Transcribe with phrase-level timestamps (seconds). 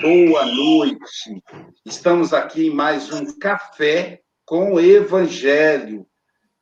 [0.00, 1.42] boa noite.
[1.84, 6.06] Estamos aqui em mais um Café com o Evangelho.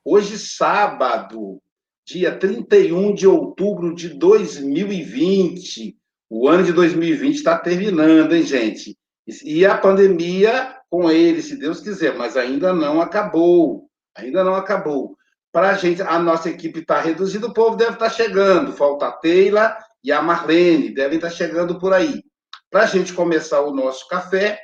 [0.03, 1.61] Hoje, sábado,
[2.07, 5.97] dia 31 de outubro de 2020.
[6.31, 8.97] O ano de 2020 está terminando, hein, gente?
[9.45, 13.91] E a pandemia com ele, se Deus quiser, mas ainda não acabou.
[14.17, 15.15] Ainda não acabou.
[15.53, 18.73] Para a gente, a nossa equipe está reduzida, o povo deve estar tá chegando.
[18.73, 22.23] Falta a Teila e a Marlene, devem estar chegando por aí.
[22.71, 24.61] Para a gente começar o nosso café,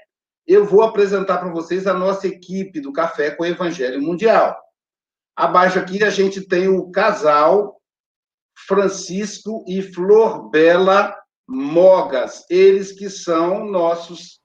[0.47, 4.57] eu vou apresentar para vocês a nossa equipe do Café com o Evangelho Mundial.
[5.37, 7.81] Abaixo aqui a gente tem o casal
[8.67, 11.17] Francisco e Flor Bela
[11.49, 14.41] Mogas, eles que são nossos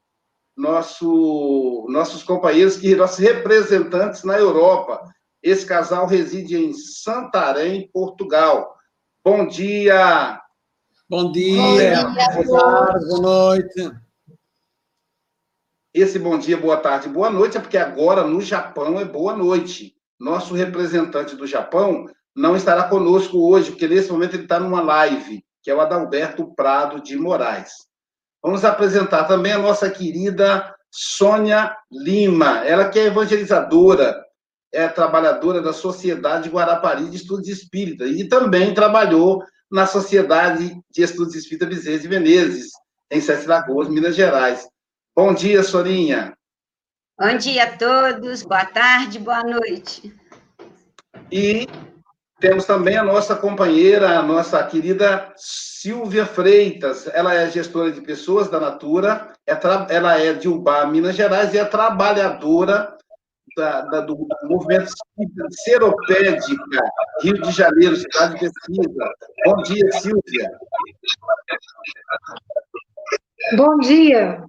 [0.56, 5.04] nosso, nossos companheiros, que nossos representantes na Europa.
[5.42, 8.76] Esse casal reside em Santarém, Portugal.
[9.23, 10.42] Bom dia!
[11.10, 13.92] Bom dia, boa tarde, boa noite.
[15.94, 19.96] Esse bom dia, boa tarde, boa noite é porque agora no Japão é boa noite.
[20.20, 25.46] Nosso representante do Japão não estará conosco hoje, porque nesse momento ele está numa live,
[25.64, 27.72] que é o Adalberto Prado de Moraes.
[28.44, 34.14] Vamos apresentar também a nossa querida Sônia Lima, ela que é evangelizadora,
[34.74, 41.36] é trabalhadora da Sociedade Guarapari de Estudos Espíritas e também trabalhou na Sociedade de Estudos
[41.36, 42.72] Espírita Bezerra de Menezes,
[43.12, 44.68] em Sete Lagoas, Minas Gerais.
[45.16, 46.38] Bom dia, Sorinha.
[47.20, 50.16] Bom dia a todos, boa tarde, boa noite.
[51.32, 51.68] E
[52.40, 57.08] temos também a nossa companheira, a nossa querida Silvia Freitas.
[57.08, 59.58] Ela é gestora de pessoas da Natura, é
[59.89, 62.97] ela é de Ubá, Minas Gerais, e é trabalhadora
[63.58, 64.92] da, da, do movimento
[65.50, 66.92] Seropédica,
[67.22, 69.14] Rio de Janeiro, cidade de pesquisa.
[69.45, 70.52] Bom dia, Silvia.
[73.56, 74.46] Bom dia.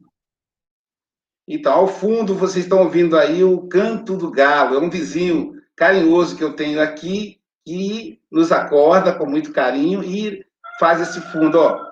[1.48, 4.76] Então, ao fundo, vocês estão ouvindo aí o canto do galo.
[4.76, 10.44] É um vizinho carinhoso que eu tenho aqui e nos acorda com muito carinho e
[10.78, 11.88] faz esse fundo, ó.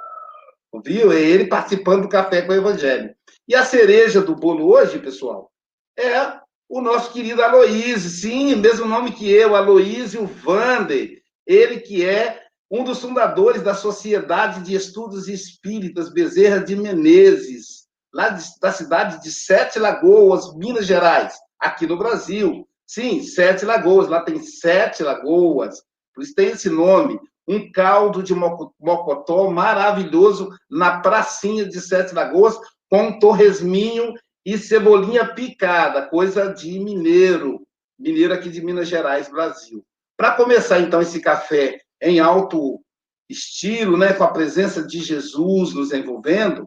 [0.84, 1.10] Viu?
[1.10, 3.14] É ele participando do Café com o Evangelho.
[3.48, 5.50] E a cereja do bolo hoje, pessoal,
[5.96, 12.42] é o nosso querido Aloísio, sim, mesmo nome que eu, Aloísio Vander, ele que é
[12.70, 19.22] um dos fundadores da Sociedade de Estudos Espíritas Bezerra de Menezes, lá de, da cidade
[19.22, 22.66] de Sete Lagoas, Minas Gerais, aqui no Brasil.
[22.84, 25.82] Sim, Sete Lagoas, lá tem Sete Lagoas,
[26.14, 27.20] por isso tem esse nome.
[27.48, 32.58] Um caldo de mocotó maravilhoso na pracinha de Sete Lagoas,
[32.90, 34.12] com um torresminho
[34.46, 37.66] e cebolinha picada, coisa de mineiro,
[37.98, 39.84] mineiro aqui de Minas Gerais, Brasil.
[40.16, 42.80] Para começar, então, esse café em alto
[43.28, 46.64] estilo, né, com a presença de Jesus nos envolvendo,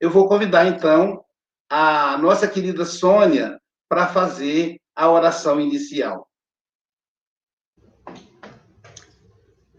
[0.00, 1.22] eu vou convidar, então,
[1.68, 3.60] a nossa querida Sônia
[3.90, 6.26] para fazer a oração inicial.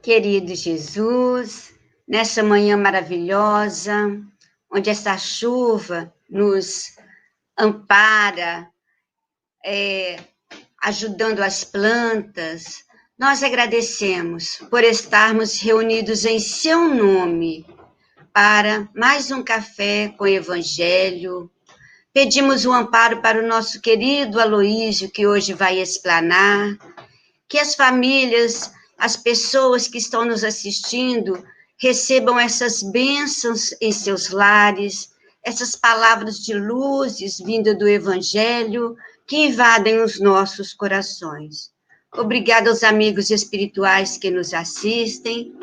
[0.03, 1.73] Querido Jesus,
[2.07, 4.21] nessa manhã maravilhosa,
[4.71, 6.98] onde essa chuva nos
[7.59, 8.70] ampara,
[9.66, 10.18] é,
[10.81, 12.86] ajudando as plantas.
[13.18, 17.66] Nós agradecemos por estarmos reunidos em seu nome
[18.34, 21.52] para mais um café com Evangelho.
[22.14, 26.78] Pedimos o um amparo para o nosso querido Aloísio, que hoje vai explanar,
[27.47, 31.44] que as famílias, as pessoas que estão nos assistindo,
[31.78, 35.09] recebam essas bênçãos em seus lares,
[35.44, 38.96] essas palavras de luzes vindas do Evangelho
[39.28, 41.72] que invadem os nossos corações.
[42.16, 45.53] Obrigada aos amigos espirituais que nos assistem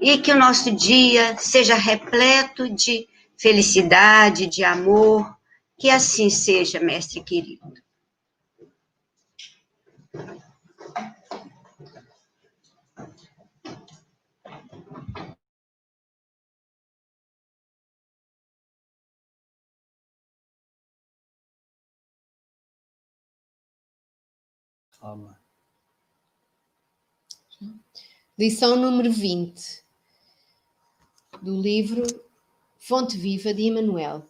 [0.00, 3.06] e que o nosso dia seja repleto de
[3.38, 5.34] felicidade, de amor.
[5.78, 7.85] Que assim seja, mestre querido.
[25.00, 25.38] Calma.
[28.38, 29.84] Lição número 20
[31.42, 32.02] do livro
[32.78, 34.26] Fonte Viva de Emmanuel.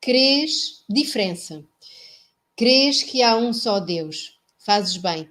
[0.00, 1.64] crês, diferença.
[2.56, 4.38] Crês que há um só Deus.
[4.58, 5.30] Fazes bem.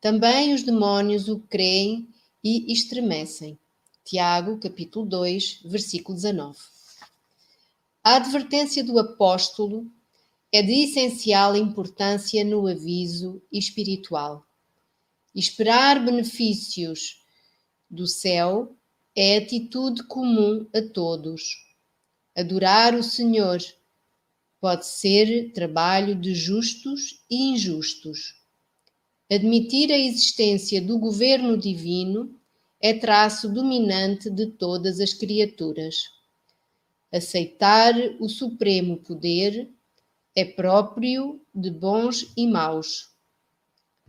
[0.00, 2.08] Também os demónios o creem
[2.42, 3.58] e estremecem.
[4.04, 6.58] Tiago, capítulo 2, versículo 19.
[8.04, 9.90] A advertência do apóstolo
[10.56, 14.42] é de essencial importância no aviso espiritual.
[15.34, 17.22] Esperar benefícios
[17.90, 18.74] do céu
[19.14, 21.42] é atitude comum a todos.
[22.34, 23.58] Adorar o Senhor
[24.58, 28.40] pode ser trabalho de justos e injustos.
[29.30, 32.34] Admitir a existência do governo divino
[32.80, 35.96] é traço dominante de todas as criaturas.
[37.12, 39.75] Aceitar o supremo poder
[40.36, 43.10] é próprio de bons e maus.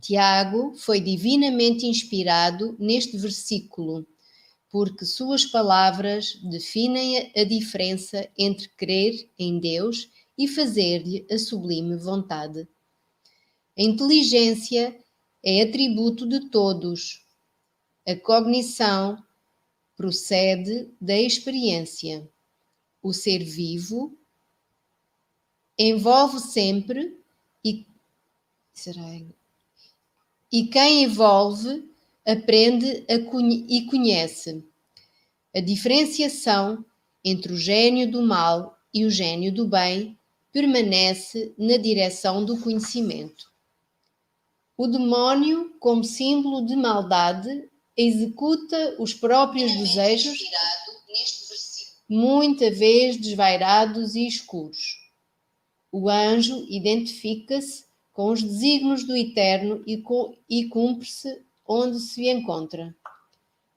[0.01, 4.06] Tiago foi divinamente inspirado neste versículo,
[4.69, 12.68] porque suas palavras definem a diferença entre crer em Deus e fazer-lhe a sublime vontade.
[13.77, 15.00] A inteligência
[15.41, 17.25] é atributo de todos.
[18.06, 19.18] A cognição
[19.95, 22.29] procede da experiência.
[23.01, 24.18] O ser vivo
[25.77, 27.18] envolve sempre
[27.63, 27.85] e
[30.51, 31.83] e quem envolve
[32.25, 34.63] aprende conhe e conhece.
[35.53, 36.85] A diferenciação
[37.24, 40.18] entre o gênio do mal e o gênio do bem
[40.51, 43.51] permanece na direção do conhecimento.
[44.77, 50.38] O demónio, como símbolo de maldade, executa os próprios desejos,
[52.07, 54.96] muita vez desvairados e escuros.
[55.99, 60.03] O anjo identifica-se com os desígnios do Eterno e,
[60.47, 62.95] e cumpre-se onde se encontra.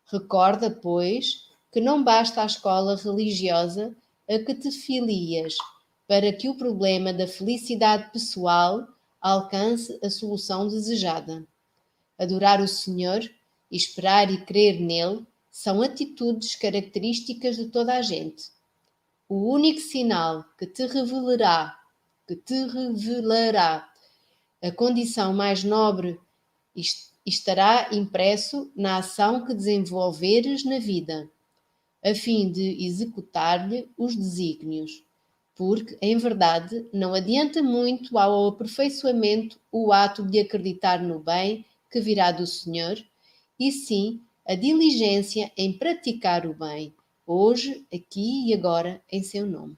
[0.05, 3.96] Recorda, pois, que não basta a escola religiosa
[4.28, 5.55] a que te filias
[6.06, 8.87] para que o problema da felicidade pessoal
[9.19, 11.46] alcance a solução desejada.
[12.19, 13.23] Adorar o Senhor,
[13.70, 18.50] esperar e crer nele são atitudes características de toda a gente.
[19.26, 21.80] O único sinal que te revelará,
[22.31, 23.91] que te revelará
[24.62, 26.17] a condição mais nobre
[27.27, 31.29] estará impresso na ação que desenvolveres na vida,
[32.05, 35.03] a fim de executar-lhe os desígnios
[35.56, 42.00] porque, em verdade, não adianta muito ao aperfeiçoamento o ato de acreditar no bem que
[42.00, 42.97] virá do Senhor,
[43.59, 46.94] e sim a diligência em praticar o bem,
[47.26, 49.76] hoje, aqui e agora, em seu nome.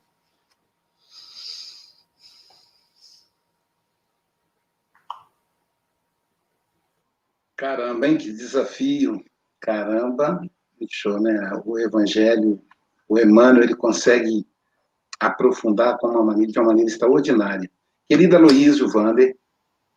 [7.62, 8.18] Caramba, hein?
[8.18, 9.24] Que desafio!
[9.60, 10.44] Caramba!
[10.90, 11.32] Show, né?
[11.64, 12.60] O Evangelho,
[13.08, 14.44] o Emmanuel, ele consegue
[15.20, 17.70] aprofundar com uma maneira, de uma maneira extraordinária.
[18.08, 19.36] Querida Luísio Vander,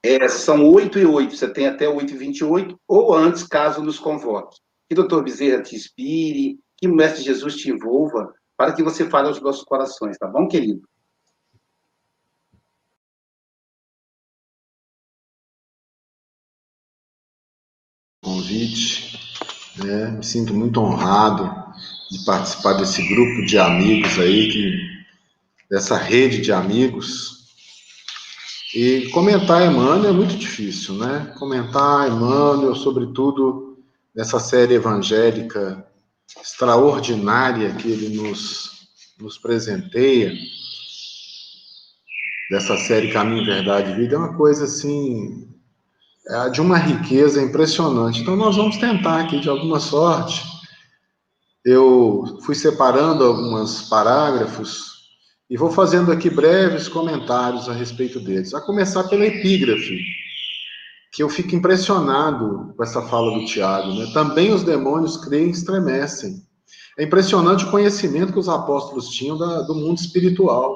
[0.03, 3.97] é, são 8 e 8, você tem até 8 e 28, ou antes, caso nos
[3.97, 4.59] convoque.
[4.87, 9.27] Que doutor Bezerra te inspire, que o Mestre Jesus te envolva, para que você fale
[9.27, 10.87] aos nossos corações, tá bom, querido?
[18.45, 19.19] Convite,
[19.83, 20.11] né?
[20.11, 21.51] me sinto muito honrado
[22.11, 24.71] de participar desse grupo de amigos aí que
[25.67, 27.39] dessa rede de amigos.
[28.75, 31.33] E comentar Emmanuel é muito difícil, né?
[31.39, 33.79] Comentar Emmanuel, sobretudo
[34.15, 35.83] nessa série evangélica
[36.39, 38.87] extraordinária que ele nos,
[39.19, 40.31] nos presenteia,
[42.51, 45.54] dessa série Caminho, Verdade e Vida, é uma coisa assim,
[46.27, 48.21] é de uma riqueza impressionante.
[48.21, 50.43] Então, nós vamos tentar aqui, de alguma sorte.
[51.63, 54.95] Eu fui separando alguns parágrafos
[55.49, 58.53] e vou fazendo aqui breves comentários a respeito deles.
[58.53, 59.99] A começar pela epígrafe,
[61.11, 63.93] que eu fico impressionado com essa fala do Tiago.
[63.93, 64.07] Né?
[64.13, 66.43] Também os demônios creem e estremecem.
[66.97, 70.75] É impressionante o conhecimento que os apóstolos tinham da, do mundo espiritual.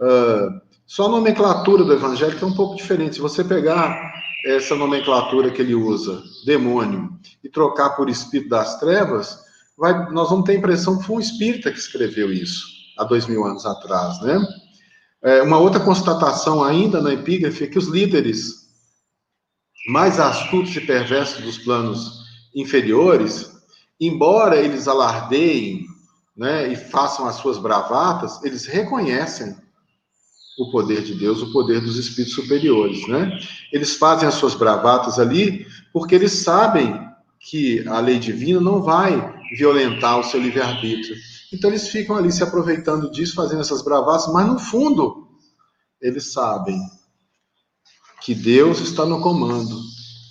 [0.00, 3.16] Uh, só a nomenclatura do evangelho é um pouco diferente.
[3.16, 4.11] Se você pegar
[4.44, 9.38] essa nomenclatura que ele usa, demônio, e trocar por espírito das trevas,
[9.76, 12.66] vai, nós vamos ter a impressão que foi um espírita que escreveu isso
[12.98, 14.40] há dois mil anos atrás, né?
[15.24, 18.62] É, uma outra constatação ainda na epígrafe é que os líderes
[19.88, 22.22] mais astutos e perversos dos planos
[22.54, 23.52] inferiores,
[24.00, 25.86] embora eles alardeiem
[26.36, 29.56] né, e façam as suas bravatas, eles reconhecem
[30.58, 33.38] o poder de Deus, o poder dos espíritos superiores, né?
[33.72, 37.00] Eles fazem as suas bravatas ali porque eles sabem
[37.40, 41.16] que a lei divina não vai violentar o seu livre-arbítrio
[41.52, 45.28] Então eles ficam ali se aproveitando disso, fazendo essas bravatas, mas no fundo
[46.00, 46.78] eles sabem
[48.22, 49.76] que Deus está no comando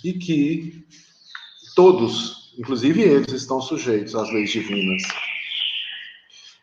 [0.04, 0.86] e que
[1.74, 5.02] todos, inclusive eles, estão sujeitos às leis divinas.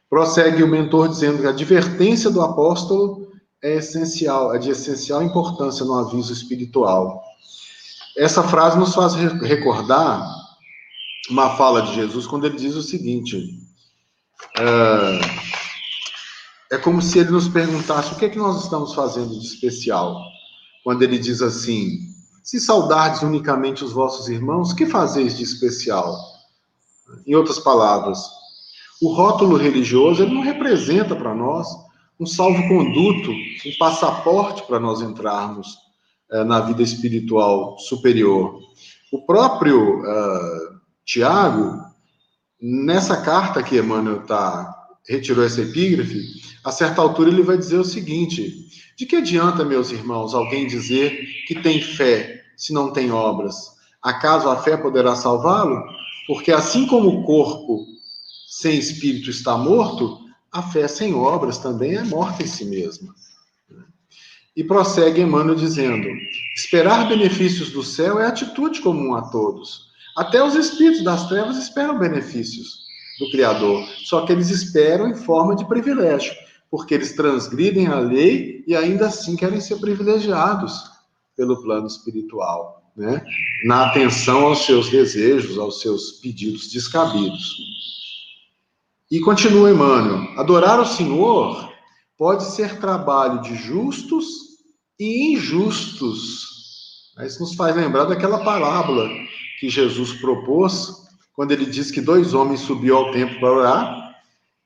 [0.09, 3.28] Prossegue o mentor dizendo que a advertência do apóstolo
[3.61, 7.23] é essencial, é de essencial importância no aviso espiritual.
[8.17, 10.25] Essa frase nos faz recordar
[11.29, 13.59] uma fala de Jesus quando ele diz o seguinte:
[14.57, 19.45] é, é como se ele nos perguntasse o que é que nós estamos fazendo de
[19.45, 20.21] especial.
[20.83, 21.99] Quando ele diz assim:
[22.43, 26.17] Se saudardes unicamente os vossos irmãos, que fazeis de especial?
[27.25, 28.19] Em outras palavras,
[29.01, 31.67] o rótulo religioso ele não representa para nós
[32.19, 35.77] um salvo-conduto, um passaporte para nós entrarmos
[36.31, 38.59] é, na vida espiritual superior.
[39.11, 41.81] O próprio uh, Tiago,
[42.61, 44.75] nessa carta que Emmanuel tá,
[45.07, 46.21] retirou essa epígrafe,
[46.63, 51.25] a certa altura ele vai dizer o seguinte: de que adianta, meus irmãos, alguém dizer
[51.47, 53.55] que tem fé se não tem obras?
[54.03, 55.83] Acaso a fé poderá salvá-lo?
[56.27, 57.85] Porque assim como o corpo
[58.47, 63.13] sem espírito está morto, a fé sem obras também é morta em si mesma.
[64.55, 66.07] E prossegue Emmanuel dizendo:
[66.55, 69.89] esperar benefícios do céu é atitude comum a todos.
[70.17, 72.87] Até os espíritos das trevas esperam benefícios
[73.19, 76.33] do Criador, só que eles esperam em forma de privilégio,
[76.69, 80.89] porque eles transgridem a lei e ainda assim querem ser privilegiados
[81.35, 83.23] pelo plano espiritual, né?
[83.63, 87.98] na atenção aos seus desejos, aos seus pedidos descabidos.
[89.11, 91.71] E continua Emmanuel: adorar o Senhor
[92.17, 94.25] pode ser trabalho de justos
[94.99, 97.13] e injustos.
[97.25, 99.09] Isso nos faz lembrar daquela parábola
[99.59, 100.93] que Jesus propôs,
[101.33, 104.15] quando ele diz que dois homens subiam ao templo para orar,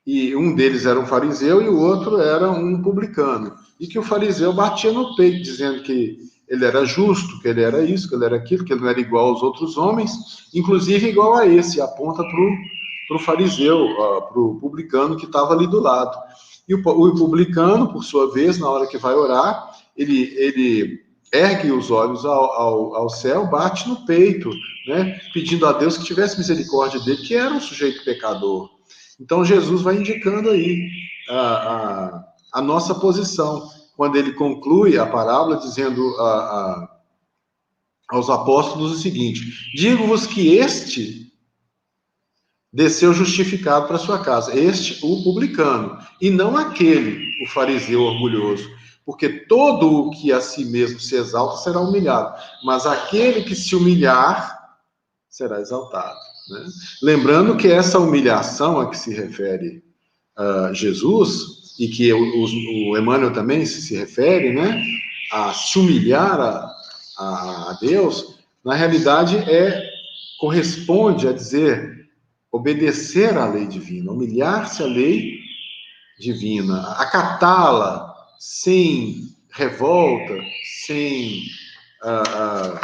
[0.06, 3.54] e um deles era um fariseu e o outro era um publicano.
[3.80, 7.82] E que o fariseu batia no peito, dizendo que ele era justo, que ele era
[7.82, 10.12] isso, que ele era aquilo, que ele não era igual aos outros homens,
[10.52, 12.56] inclusive igual a esse, aponta para o
[13.06, 16.16] para o fariseu, para o publicano que estava ali do lado.
[16.68, 21.70] E o, o, publicano, por sua vez, na hora que vai orar, ele, ele ergue
[21.70, 24.50] os olhos ao, ao, ao, céu, bate no peito,
[24.86, 28.70] né, pedindo a Deus que tivesse misericórdia dele, que era um sujeito pecador.
[29.20, 30.88] Então Jesus vai indicando aí
[31.28, 36.88] a, a, a nossa posição, quando ele conclui a parábola dizendo a, a,
[38.10, 39.40] aos apóstolos o seguinte:
[39.74, 41.32] Digo-vos que este
[42.74, 44.58] desceu justificado para sua casa.
[44.58, 48.68] Este, o publicano, e não aquele, o fariseu orgulhoso.
[49.06, 53.76] Porque todo o que a si mesmo se exalta será humilhado, mas aquele que se
[53.76, 54.76] humilhar
[55.28, 56.18] será exaltado.
[56.50, 56.64] Né?
[57.02, 59.84] Lembrando que essa humilhação a que se refere
[60.36, 64.82] uh, Jesus, e que o, o, Emmanuel também se, se refere, né,
[65.32, 66.72] a se humilhar a,
[67.18, 69.90] a, a Deus, na realidade é
[70.38, 72.03] corresponde a dizer
[72.54, 75.40] obedecer à lei divina, humilhar-se à lei
[76.20, 80.40] divina, acatá-la sem revolta,
[80.86, 81.42] sem,
[82.04, 82.80] uh, uh,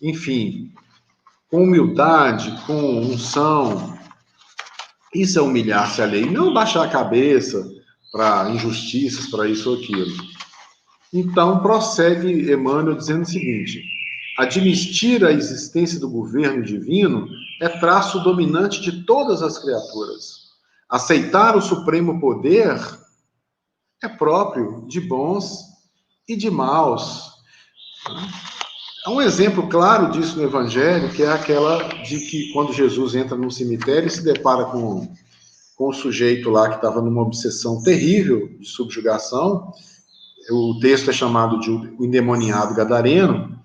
[0.00, 0.72] enfim,
[1.50, 3.98] com humildade, com unção.
[5.14, 7.70] Isso é humilhar-se à lei, não baixar a cabeça
[8.10, 10.16] para injustiças, para isso ou aquilo.
[11.12, 13.84] Então, prossegue Emmanuel dizendo o seguinte:
[14.38, 17.28] admitir a existência do governo divino
[17.60, 20.46] é traço dominante de todas as criaturas.
[20.88, 22.78] Aceitar o supremo poder
[24.02, 25.60] é próprio de bons
[26.28, 27.32] e de maus.
[29.04, 33.36] Há um exemplo claro disso no Evangelho, que é aquela de que quando Jesus entra
[33.36, 35.08] num cemitério e se depara com,
[35.76, 39.72] com o sujeito lá que estava numa obsessão terrível de subjugação,
[40.50, 43.56] o texto é chamado de o endemoniado gadareno,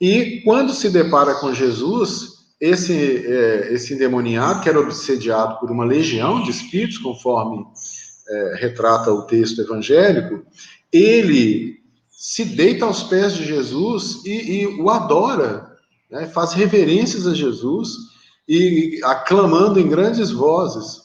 [0.00, 5.84] e quando se depara com Jesus, esse, é, esse endemoniado, que era obsediado por uma
[5.84, 7.64] legião de espíritos, conforme
[8.28, 10.44] é, retrata o texto evangélico,
[10.92, 11.76] ele
[12.10, 15.76] se deita aos pés de Jesus e, e o adora,
[16.10, 17.90] né, faz reverências a Jesus
[18.48, 21.02] e aclamando em grandes vozes.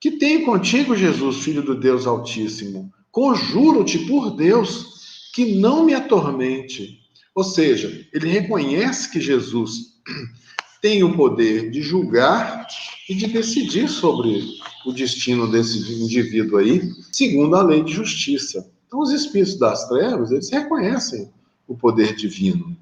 [0.00, 2.92] Que tenho contigo, Jesus, filho do Deus Altíssimo.
[3.10, 7.00] Conjuro-te por Deus que não me atormente.
[7.34, 9.97] Ou seja, ele reconhece que Jesus
[10.80, 12.66] tem o poder de julgar
[13.08, 14.44] e de decidir sobre
[14.86, 18.70] o destino desse indivíduo aí, segundo a lei de justiça.
[18.86, 21.30] Então, os espíritos das trevas, eles reconhecem
[21.66, 22.76] o poder divino.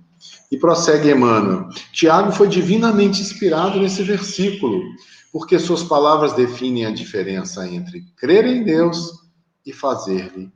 [0.50, 1.68] E prossegue Emmanuel.
[1.92, 4.83] Tiago foi divinamente inspirado nesse versículo,
[5.33, 9.11] porque suas palavras definem a diferença entre crer em Deus
[9.64, 10.50] e fazer-lhe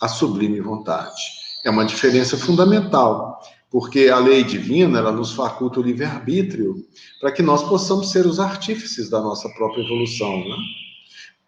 [0.00, 1.22] a sublime vontade.
[1.64, 3.25] É uma diferença fundamental,
[3.70, 6.76] porque a lei divina, ela nos faculta o livre-arbítrio
[7.20, 10.56] para que nós possamos ser os artífices da nossa própria evolução, né?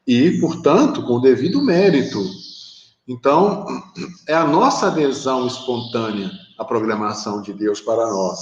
[0.07, 2.19] E, portanto, com o devido mérito.
[3.07, 3.67] Então,
[4.27, 8.41] é a nossa adesão espontânea à programação de Deus para nós,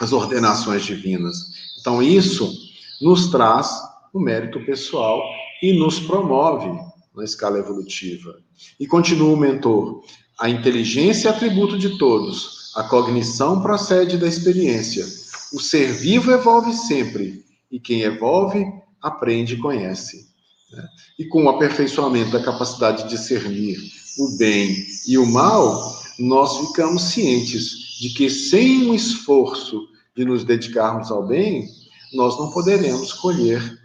[0.00, 1.36] as ordenações divinas.
[1.80, 2.52] Então, isso
[3.00, 3.68] nos traz
[4.12, 5.22] o mérito pessoal
[5.62, 6.70] e nos promove
[7.14, 8.38] na escala evolutiva.
[8.78, 10.04] E continua o mentor:
[10.38, 15.06] a inteligência é atributo de todos, a cognição procede da experiência.
[15.52, 18.64] O ser vivo evolve sempre, e quem evolve,
[19.00, 20.28] aprende e conhece.
[20.72, 20.86] Né?
[21.18, 23.78] E com o aperfeiçoamento da capacidade de discernir
[24.18, 24.74] o bem
[25.06, 31.26] e o mal, nós ficamos cientes de que sem um esforço de nos dedicarmos ao
[31.26, 31.68] bem,
[32.12, 33.78] nós não poderemos colher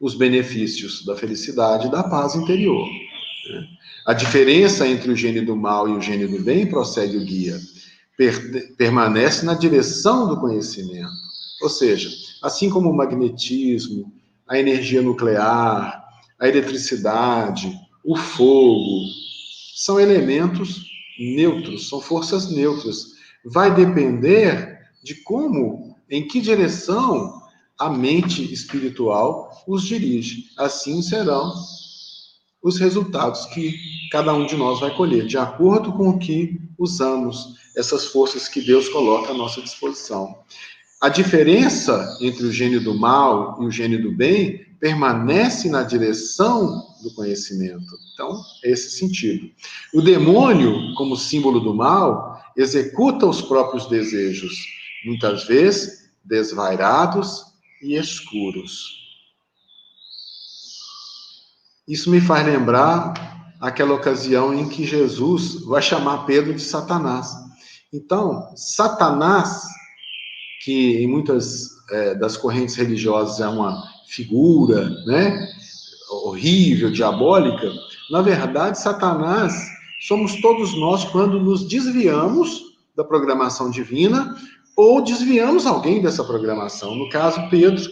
[0.00, 2.88] os benefícios da felicidade e da paz interior.
[4.06, 7.58] A diferença entre o gênio do mal e o gênio do bem, prossegue o guia,
[8.16, 11.12] per permanece na direção do conhecimento.
[11.62, 12.10] Ou seja,
[12.42, 14.12] assim como o magnetismo,
[14.48, 16.04] a energia nuclear,
[16.38, 17.72] a eletricidade,
[18.04, 19.04] o fogo,
[19.74, 20.86] são elementos
[21.18, 23.18] neutros, são forças neutras.
[23.44, 27.42] Vai depender de como, em que direção
[27.78, 30.46] a mente espiritual os dirige.
[30.56, 31.52] Assim serão
[32.68, 33.74] os resultados que
[34.10, 38.60] cada um de nós vai colher, de acordo com o que usamos essas forças que
[38.60, 40.38] Deus coloca à nossa disposição.
[41.00, 46.86] A diferença entre o gênio do mal e o gênio do bem permanece na direção
[47.02, 47.86] do conhecimento.
[48.12, 49.48] Então, é esse sentido.
[49.94, 54.54] O demônio, como símbolo do mal, executa os próprios desejos,
[55.04, 57.44] muitas vezes desvairados
[57.82, 58.97] e escuros.
[61.88, 63.14] Isso me faz lembrar
[63.58, 67.34] aquela ocasião em que Jesus vai chamar Pedro de Satanás.
[67.90, 69.62] Então, Satanás,
[70.62, 75.48] que em muitas é, das correntes religiosas é uma figura, né,
[76.24, 77.72] horrível, diabólica,
[78.10, 79.54] na verdade, Satanás
[80.06, 82.62] somos todos nós quando nos desviamos
[82.94, 84.36] da programação divina
[84.76, 86.94] ou desviamos alguém dessa programação.
[86.94, 87.82] No caso, Pedro,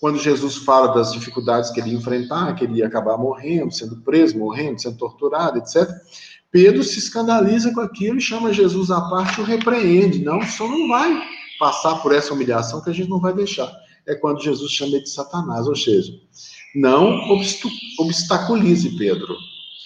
[0.00, 3.96] quando Jesus fala das dificuldades que ele ia enfrentar, que ele ia acabar morrendo, sendo
[3.96, 5.88] preso, morrendo, sendo torturado, etc.
[6.50, 10.24] Pedro se escandaliza com aquilo e chama Jesus à parte e o repreende.
[10.24, 11.22] Não, só não vai
[11.58, 13.70] passar por essa humilhação que a gente não vai deixar.
[14.06, 16.12] É quando Jesus chama ele de Satanás, ou seja,
[16.74, 17.20] não
[17.98, 19.36] obstaculize, Pedro,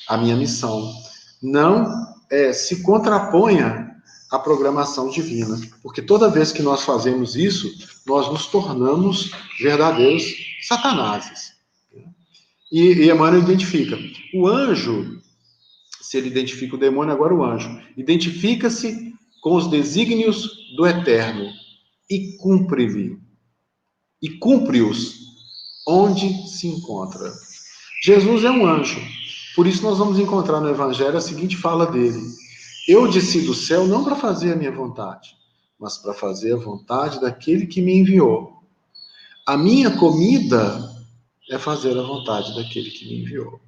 [0.08, 0.94] a minha missão.
[1.42, 1.90] Não
[2.30, 3.93] é, se contraponha
[4.34, 5.60] a programação divina.
[5.82, 7.72] Porque toda vez que nós fazemos isso,
[8.06, 10.24] nós nos tornamos verdadeiros
[10.66, 11.52] satanases.
[12.72, 13.96] E, e Emmanuel identifica.
[14.34, 15.20] O anjo,
[16.00, 21.48] se ele identifica o demônio, agora o anjo, identifica-se com os desígnios do eterno
[22.10, 23.18] e cumpre-lhe.
[24.20, 25.14] E cumpre-os
[25.86, 27.32] onde se encontra.
[28.02, 29.00] Jesus é um anjo.
[29.54, 32.20] Por isso nós vamos encontrar no Evangelho a seguinte fala dele.
[32.86, 35.36] Eu desci do céu não para fazer a minha vontade,
[35.78, 38.62] mas para fazer a vontade daquele que me enviou.
[39.46, 40.94] A minha comida
[41.50, 43.60] é fazer a vontade daquele que me enviou.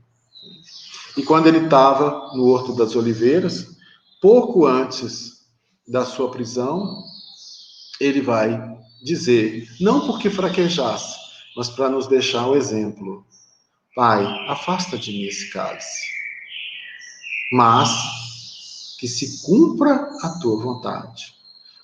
[1.17, 3.77] E quando ele estava no Horto das Oliveiras,
[4.21, 5.47] pouco antes
[5.89, 7.03] da sua prisão,
[7.99, 11.17] ele vai dizer, não porque fraquejasse,
[11.57, 13.27] mas para nos deixar o exemplo.
[13.95, 16.07] Pai, afasta de mim esse cálice.
[17.51, 18.26] Mas
[19.07, 21.33] que se cumpra a tua vontade.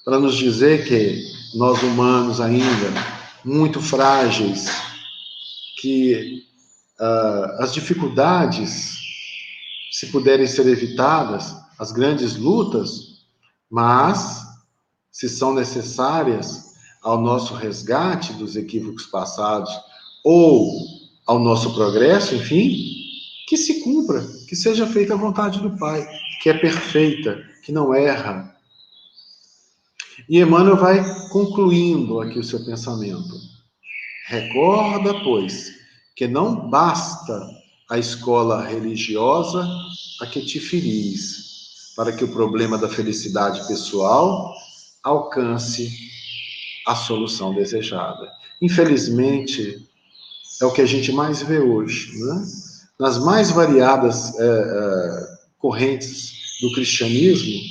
[0.05, 1.23] Para nos dizer que
[1.57, 2.91] nós humanos ainda,
[3.45, 4.69] muito frágeis,
[5.81, 6.43] que
[7.01, 8.99] uh, as dificuldades,
[9.93, 13.23] se puderem ser evitadas, as grandes lutas,
[13.71, 14.43] mas,
[15.13, 16.73] se são necessárias
[17.05, 19.71] ao nosso resgate dos equívocos passados,
[20.25, 20.77] ou
[21.25, 22.77] ao nosso progresso, enfim,
[23.47, 26.05] que se cumpra, que seja feita a vontade do Pai
[26.43, 28.53] que é perfeita, que não erra.
[30.29, 33.41] E Emmanuel vai concluindo aqui o seu pensamento.
[34.27, 35.73] Recorda, pois,
[36.17, 37.49] que não basta
[37.89, 39.65] a escola religiosa
[40.21, 44.53] a que te feris, para que o problema da felicidade pessoal
[45.05, 45.91] alcance
[46.89, 48.29] a solução desejada.
[48.61, 49.89] Infelizmente,
[50.61, 52.43] é o que a gente mais vê hoje, né?
[52.99, 55.32] nas mais variadas é, é,
[55.63, 57.63] correntes do cristianismo,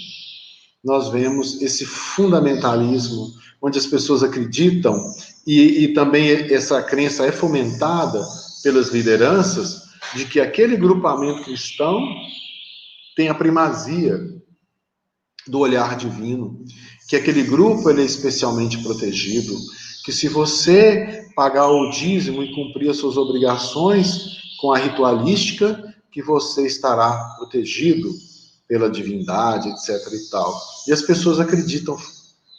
[0.84, 4.98] nós vemos esse fundamentalismo, onde as pessoas acreditam,
[5.46, 8.26] e, e também essa crença é fomentada
[8.64, 9.82] pelas lideranças,
[10.16, 12.02] de que aquele grupamento cristão
[13.16, 14.20] tem a primazia
[15.48, 16.64] do olhar divino,
[17.10, 19.54] que aquele grupo ele é especialmente protegido,
[20.06, 26.22] que se você pagar o dízimo e cumprir as suas obrigações com a ritualística, que
[26.22, 28.14] você estará protegido
[28.68, 29.90] pela divindade, etc.
[30.14, 30.62] e tal.
[30.88, 31.98] E as pessoas acreditam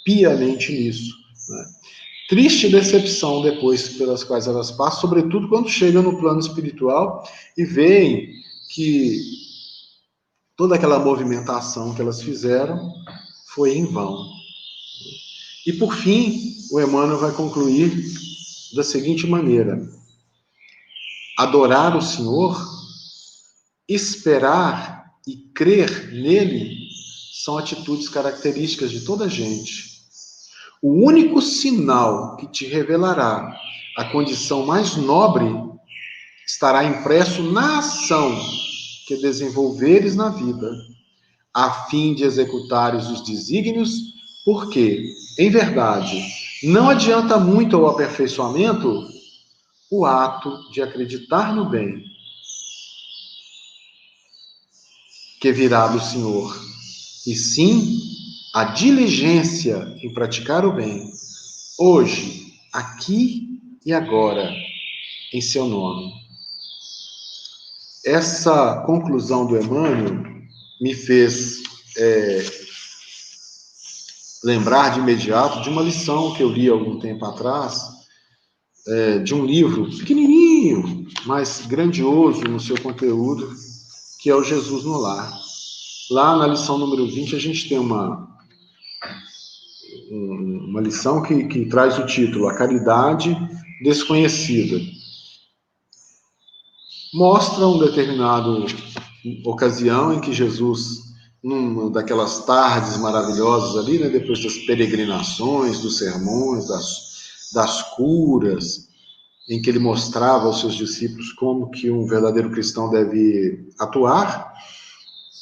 [0.05, 1.15] piamente nisso.
[1.49, 1.65] Né?
[2.29, 8.35] Triste decepção depois pelas quais elas passam, sobretudo quando chegam no plano espiritual e veem
[8.71, 9.21] que
[10.57, 12.93] toda aquela movimentação que elas fizeram
[13.55, 14.31] foi em vão.
[15.67, 18.03] E por fim, o Emmanuel vai concluir
[18.75, 19.81] da seguinte maneira:
[21.39, 22.57] adorar o Senhor,
[23.89, 26.79] esperar e crer nele
[27.45, 29.93] são atitudes características de toda gente.
[30.81, 33.57] O único sinal que te revelará
[33.97, 35.47] a condição mais nobre
[36.47, 38.37] estará impresso na ação
[39.07, 40.71] que desenvolveres na vida,
[41.55, 43.93] a fim de executares os desígnios,
[44.45, 45.05] porque,
[45.39, 46.25] em verdade,
[46.63, 49.09] não adianta muito ao aperfeiçoamento
[49.91, 52.12] o ato de acreditar no bem
[55.43, 56.57] que virá do Senhor,
[57.27, 58.01] e sim
[58.55, 61.11] a diligência em praticar o bem,
[61.77, 64.55] hoje, aqui e agora,
[65.33, 66.13] em seu nome.
[68.07, 70.23] Essa conclusão do Emmanuel
[70.81, 71.61] me fez
[71.99, 72.45] é,
[74.45, 77.83] lembrar de imediato de uma lição que eu li algum tempo atrás,
[78.87, 83.72] é, de um livro pequenininho, mas grandioso no seu conteúdo,
[84.23, 85.37] que é o Jesus no Lar.
[86.09, 88.29] Lá na lição número 20, a gente tem uma,
[90.11, 93.37] uma lição que, que traz o título A Caridade
[93.83, 94.81] Desconhecida.
[97.13, 98.65] Mostra um determinado
[99.45, 101.01] ocasião em que Jesus,
[101.43, 108.89] numa daquelas tardes maravilhosas ali, né, depois das peregrinações, dos sermões, das, das curas,
[109.49, 114.53] em que ele mostrava aos seus discípulos como que um verdadeiro cristão deve atuar,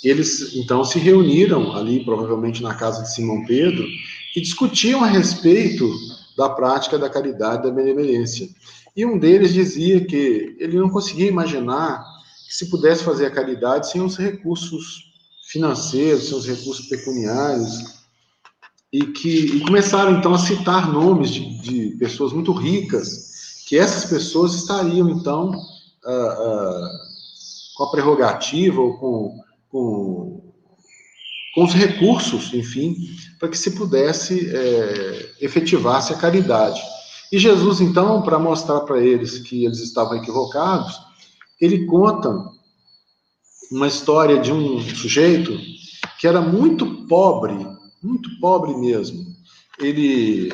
[0.02, 3.86] eles então se reuniram ali, provavelmente na casa de Simão Pedro,
[4.34, 5.88] e discutiam a respeito
[6.36, 8.48] da prática da caridade da benevolência.
[8.96, 12.02] E um deles dizia que ele não conseguia imaginar
[12.46, 15.10] que se pudesse fazer a caridade sem os recursos
[15.48, 18.00] financeiros, sem os recursos pecuniários,
[18.92, 23.29] e que e começaram então a citar nomes de, de pessoas muito ricas,
[23.70, 25.52] que essas pessoas estariam então
[26.04, 26.88] ah, ah,
[27.76, 30.52] com a prerrogativa ou com, com,
[31.54, 32.96] com os recursos, enfim,
[33.38, 36.82] para que se pudesse é, efetivar-se a caridade.
[37.30, 41.00] E Jesus, então, para mostrar para eles que eles estavam equivocados,
[41.60, 42.28] ele conta
[43.70, 45.56] uma história de um sujeito
[46.18, 47.54] que era muito pobre,
[48.02, 49.24] muito pobre mesmo.
[49.78, 50.52] Ele,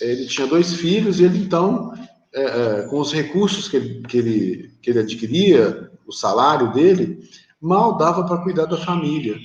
[0.00, 1.91] ele tinha dois filhos e ele, então,
[2.34, 7.28] é, é, com os recursos que ele, que, ele, que ele adquiria, o salário dele,
[7.60, 9.36] mal dava para cuidar da família.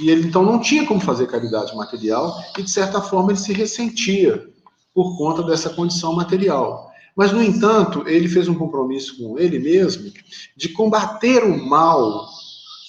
[0.00, 3.52] E ele então não tinha como fazer caridade material e de certa forma ele se
[3.52, 4.48] ressentia
[4.94, 6.88] por conta dessa condição material.
[7.16, 10.12] Mas no entanto, ele fez um compromisso com ele mesmo
[10.56, 12.28] de combater o mal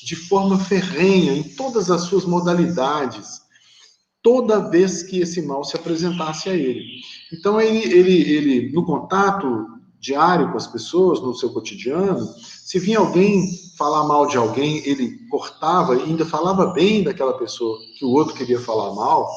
[0.03, 3.41] de forma ferrenha em todas as suas modalidades,
[4.21, 6.83] toda vez que esse mal se apresentasse a ele.
[7.31, 9.65] Então ele ele ele no contato
[9.99, 12.25] diário com as pessoas, no seu cotidiano,
[12.63, 17.77] se vinha alguém falar mal de alguém, ele cortava e ainda falava bem daquela pessoa
[17.97, 19.29] que o outro queria falar mal.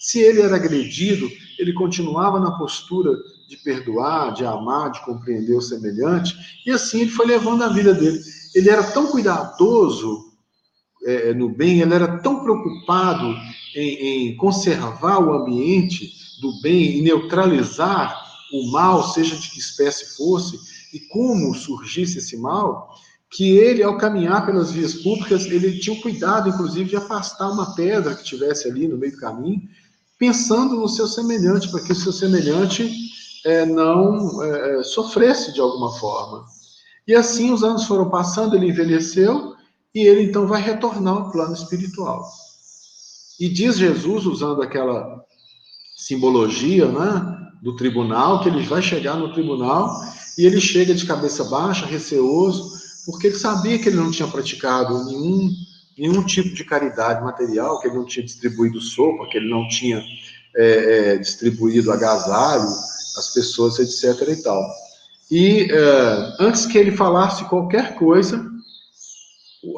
[0.00, 3.10] Se ele era agredido, ele continuava na postura
[3.48, 6.34] de perdoar, de amar, de compreender o semelhante,
[6.66, 8.18] e assim ele foi levando a vida dele.
[8.54, 10.32] Ele era tão cuidadoso
[11.04, 13.34] é, no bem, ele era tão preocupado
[13.74, 20.16] em, em conservar o ambiente do bem e neutralizar o mal, seja de que espécie
[20.16, 20.58] fosse,
[20.92, 22.94] e como surgisse esse mal,
[23.30, 27.74] que ele, ao caminhar pelas vias públicas, ele tinha o cuidado, inclusive, de afastar uma
[27.74, 29.60] pedra que tivesse ali no meio do caminho,
[30.18, 32.90] pensando no seu semelhante, para que o seu semelhante
[33.44, 36.44] é, não é, é, sofresse de alguma forma.
[37.06, 39.54] E assim os anos foram passando, ele envelheceu,
[39.94, 42.24] e ele então vai retornar ao plano espiritual.
[43.38, 45.24] E diz Jesus, usando aquela
[45.96, 50.02] simbologia né, do tribunal, que ele vai chegar no tribunal
[50.36, 52.72] e ele chega de cabeça baixa, receoso,
[53.06, 55.50] porque ele sabia que ele não tinha praticado nenhum
[55.98, 60.00] nenhum tipo de caridade material, que ele não tinha distribuído sopa, que ele não tinha
[60.56, 62.68] é, é, distribuído agasalho
[63.16, 64.28] às pessoas, etc.
[64.28, 64.62] e tal.
[65.28, 68.48] E é, antes que ele falasse qualquer coisa,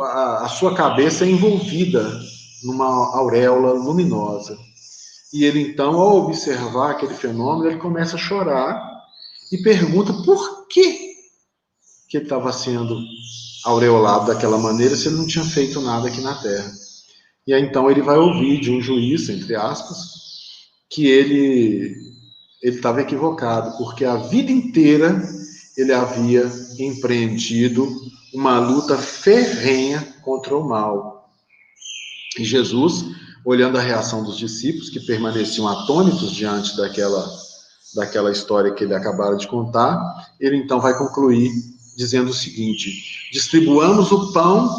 [0.00, 2.20] a, a sua cabeça é envolvida
[2.62, 4.58] numa auréola luminosa.
[5.32, 8.80] E ele então, ao observar aquele fenômeno, ele começa a chorar
[9.52, 11.10] e pergunta por que
[12.08, 12.98] que ele estava sendo
[13.64, 16.72] aureolado daquela maneira se ele não tinha feito nada aqui na Terra.
[17.46, 19.98] E aí então ele vai ouvir de um juiz, entre aspas,
[20.88, 22.10] que ele
[22.62, 25.22] ele estava equivocado, porque a vida inteira
[25.76, 27.88] ele havia empreendido
[28.34, 31.19] uma luta ferrenha contra o mal.
[32.40, 33.04] E Jesus,
[33.44, 37.30] olhando a reação dos discípulos que permaneciam atônitos diante daquela
[37.94, 40.00] daquela história que ele acabara de contar,
[40.40, 41.50] ele então vai concluir
[41.98, 44.70] dizendo o seguinte: distribuamos o pão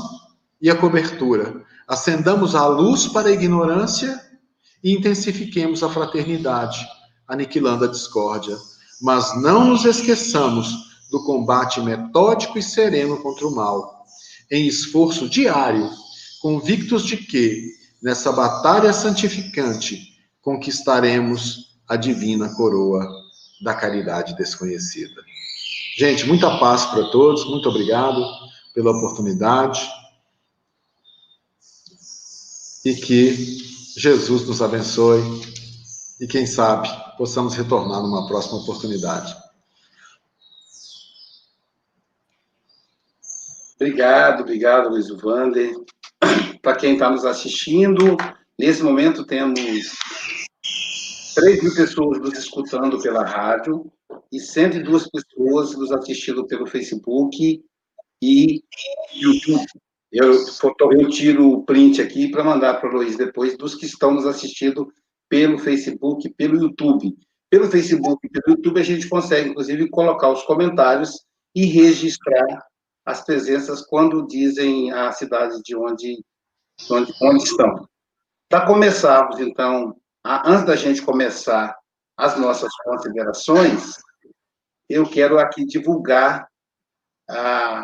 [0.59, 4.19] e a cobertura, acendamos a luz para a ignorância
[4.83, 6.83] e intensifiquemos a fraternidade,
[7.27, 8.57] aniquilando a discórdia.
[8.99, 10.73] Mas não nos esqueçamos
[11.11, 14.03] do combate metódico e sereno contra o mal,
[14.49, 15.87] em esforço diário,
[16.41, 23.07] convictos de que, nessa batalha santificante, conquistaremos a divina coroa
[23.61, 25.21] da caridade desconhecida.
[25.97, 28.23] Gente, muita paz para todos, muito obrigado
[28.73, 29.87] pela oportunidade.
[32.83, 33.61] E que
[33.97, 35.21] Jesus nos abençoe
[36.19, 39.35] e quem sabe possamos retornar numa próxima oportunidade.
[43.75, 45.75] Obrigado, obrigado, Luiz Vander.
[46.61, 48.17] Para quem está nos assistindo,
[48.57, 49.59] nesse momento temos
[51.35, 53.91] 3 mil pessoas nos escutando pela rádio
[54.31, 57.63] e 102 pessoas nos assistindo pelo Facebook
[58.21, 58.63] e
[59.13, 59.65] YouTube.
[60.11, 64.13] Eu, eu tiro o print aqui para mandar para o Luiz depois dos que estão
[64.13, 64.91] nos assistindo
[65.29, 67.15] pelo Facebook pelo YouTube.
[67.49, 72.65] Pelo Facebook e pelo YouTube a gente consegue, inclusive, colocar os comentários e registrar
[73.05, 76.23] as presenças quando dizem a cidade de onde,
[76.89, 77.87] onde, onde estão.
[78.49, 81.75] Para começarmos, então, a, antes da gente começar
[82.17, 83.95] as nossas considerações,
[84.89, 86.47] eu quero aqui divulgar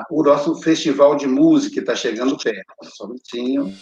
[0.09, 2.65] o nosso festival de música que está chegando perto.
[2.83, 3.73] Só um minutinho.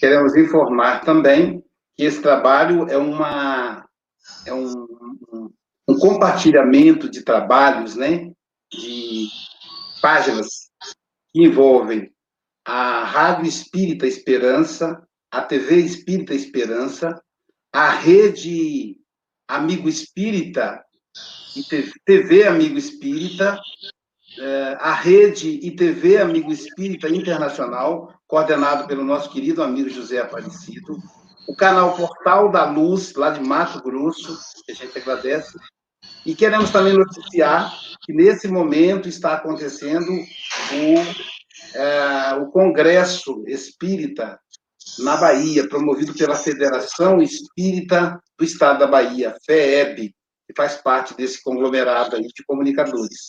[0.00, 1.62] Queremos informar também
[1.94, 3.86] que esse trabalho é, uma,
[4.46, 5.52] é um,
[5.86, 8.32] um, compartilhamento de trabalhos, né,
[8.72, 9.28] de
[10.00, 10.70] páginas
[11.30, 12.10] que envolvem
[12.64, 17.22] a Rádio Espírita Esperança, a TV Espírita Esperança,
[17.70, 18.96] a Rede
[19.46, 20.82] Amigo Espírita
[21.54, 21.62] e
[22.06, 23.60] TV Amigo Espírita,
[24.40, 30.96] eh, a Rede e TV Amigo Espírita Internacional, coordenado pelo nosso querido amigo José Aparecido,
[31.46, 35.58] o canal Portal da Luz, lá de Mato Grosso, que a gente agradece,
[36.24, 37.70] e queremos também noticiar
[38.02, 44.40] que nesse momento está acontecendo o, é, o Congresso Espírita
[45.00, 50.14] na Bahia, promovido pela Federação Espírita do Estado da Bahia, FEEB,
[50.46, 53.28] que faz parte desse conglomerado de comunicadores.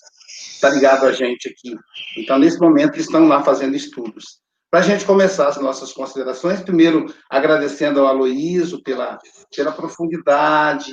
[0.53, 1.75] Está ligado a gente aqui.
[2.17, 4.39] Então, nesse momento, estão lá fazendo estudos.
[4.69, 9.19] Para a gente começar as nossas considerações, primeiro agradecendo ao Aloísio pela,
[9.53, 10.91] pela profundidade,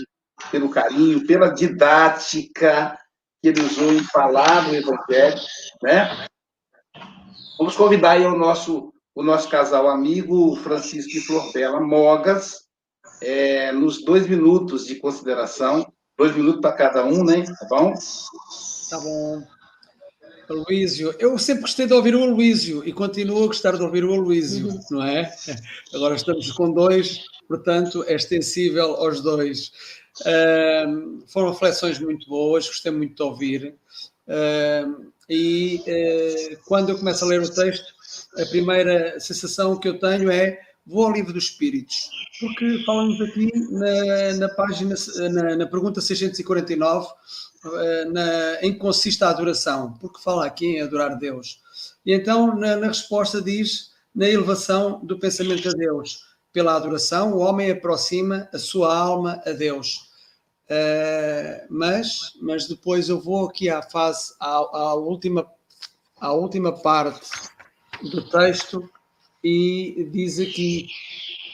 [0.51, 2.99] pelo carinho, pela didática
[3.41, 5.41] que ele usou em falar do Evangelho,
[5.83, 6.27] né?
[7.57, 12.63] Vamos convidar aí o nosso, o nosso casal amigo Francisco e Flor Bela Mogas,
[13.21, 17.45] é, nos dois minutos de consideração, dois minutos para cada um, né?
[17.45, 17.95] Tá bom?
[18.89, 19.43] Tá bom.
[20.49, 24.15] Aloísio, eu sempre gostei de ouvir o Aloísio e continuo a gostar de ouvir o
[24.15, 24.81] Aloísio, uhum.
[24.91, 25.31] não é?
[25.95, 29.71] Agora estamos com dois, portanto é extensível aos dois.
[30.23, 33.75] Uh, foram reflexões muito boas, gostei muito de ouvir.
[34.27, 37.93] Uh, e uh, quando eu começo a ler o texto,
[38.39, 43.51] a primeira sensação que eu tenho é vou ao livro dos Espíritos, porque falamos aqui
[43.71, 44.95] na, na página,
[45.31, 47.09] na, na, pergunta 649,
[47.65, 51.61] eh, na, em que consiste a adoração, porque fala aqui em adorar Deus.
[52.07, 56.27] E então, na, na resposta, diz na elevação do pensamento a Deus.
[56.53, 60.09] Pela adoração, o homem aproxima a sua alma a Deus.
[60.71, 65.47] Uh, mas, mas depois eu vou aqui à fase, à, à, última,
[66.19, 67.31] à última parte
[68.03, 68.89] do texto
[69.43, 70.89] e diz aqui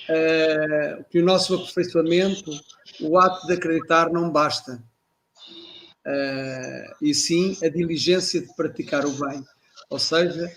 [0.09, 2.51] uh, que o nosso aperfeiçoamento,
[3.01, 4.83] o ato de acreditar não basta,
[6.07, 9.45] uh, e sim a diligência de praticar o bem.
[9.91, 10.51] Ou seja,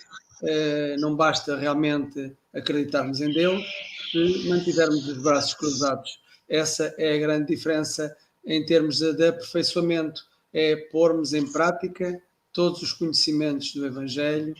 [1.00, 3.64] não basta realmente acreditarmos em Deus
[4.12, 6.20] se mantivermos os braços cruzados.
[6.48, 12.20] Essa é a grande diferença em termos de aperfeiçoamento, é pormos em prática
[12.58, 14.56] todos os conhecimentos do Evangelho,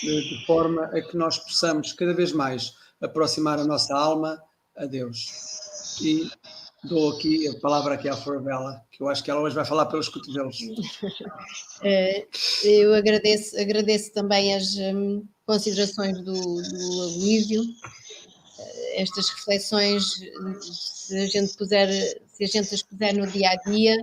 [0.00, 4.42] de forma a que nós possamos cada vez mais aproximar a nossa alma
[4.74, 6.00] a Deus.
[6.00, 6.26] E
[6.84, 9.84] dou aqui a palavra aqui à Florabella, que eu acho que ela hoje vai falar
[9.86, 10.56] pelos cotovelos.
[11.82, 12.26] Eh,
[12.64, 17.20] eu agradeço, agradeço também as hum, considerações do, do
[18.94, 20.04] estas reflexões,
[20.62, 21.90] se a gente puser,
[22.32, 24.02] se a gente as puser no dia a dia,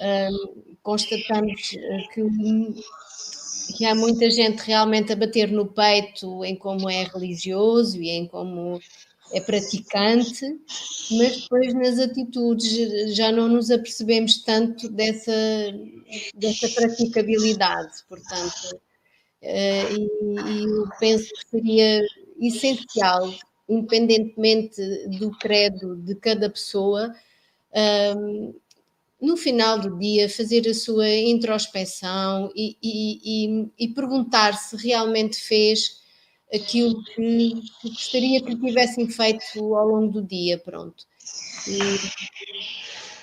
[0.00, 2.22] um, constatamos eh, que,
[3.76, 8.26] que há muita gente realmente a bater no peito em como é religioso e em
[8.26, 8.80] como
[9.32, 10.44] é praticante,
[11.12, 15.32] mas depois nas atitudes já não nos apercebemos tanto dessa,
[16.34, 18.80] dessa praticabilidade, portanto,
[19.42, 22.02] uh, e, e eu penso que seria
[22.38, 23.32] essencial,
[23.68, 24.82] independentemente
[25.18, 27.14] do credo de cada pessoa,
[29.22, 35.36] no final do dia, fazer a sua introspeção e, e, e, e perguntar se realmente
[35.36, 36.02] fez
[36.52, 41.06] aquilo que, que, gostaria que tivessem feito ao longo do dia, pronto.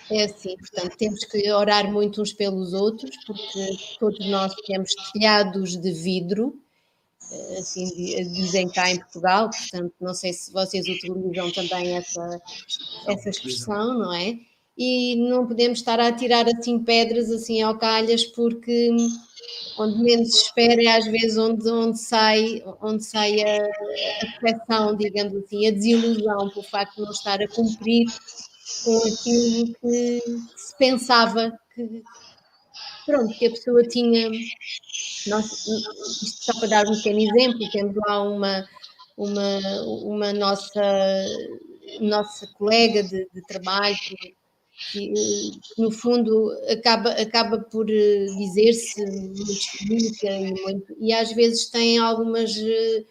[0.10, 4.92] E é assim, portanto, temos que orar muito uns pelos outros, porque todos nós temos
[5.12, 6.58] telhados de vidro,
[7.60, 7.86] assim
[8.32, 12.42] dizem cá em Portugal, portanto, não sei se vocês utilizam também essa,
[13.06, 14.40] essa expressão, não é?
[14.80, 18.90] E não podemos estar a tirar assim pedras assim ao calhas porque
[19.78, 24.96] onde menos se espera é às vezes onde, onde sai, onde sai a, a depressão,
[24.96, 28.08] digamos assim, a desilusão por facto de não estar a cumprir
[28.86, 30.24] com aquilo que
[30.56, 32.02] se pensava que
[33.06, 34.30] pronto, que a pessoa tinha.
[35.28, 35.46] Nós,
[36.24, 38.66] isto só para dar um pequeno exemplo, temos lá uma,
[39.18, 39.60] uma,
[40.04, 41.26] uma nossa,
[42.00, 43.98] nossa colega de, de trabalho
[45.78, 53.04] no fundo acaba, acaba por eh, dizer-se e, muito, e às vezes tem algumas, eh,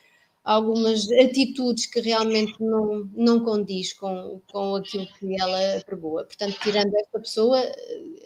[0.42, 6.24] algumas atitudes que realmente não, não condiz com, com aquilo que ela apregoa.
[6.24, 7.60] Portanto, tirando esta pessoa,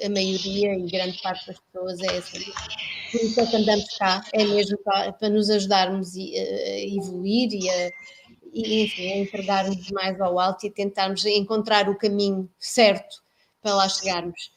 [0.05, 2.38] a maioria e grande parte das pessoas é essa.
[3.11, 7.68] Por isso é que andamos cá, é mesmo para, para nos ajudarmos a, evoluir e
[7.68, 7.90] a,
[8.52, 13.22] e, enfim, entregarmos mais ao alto e tentarmos encontrar o caminho certo
[13.62, 14.53] para lá chegarmos.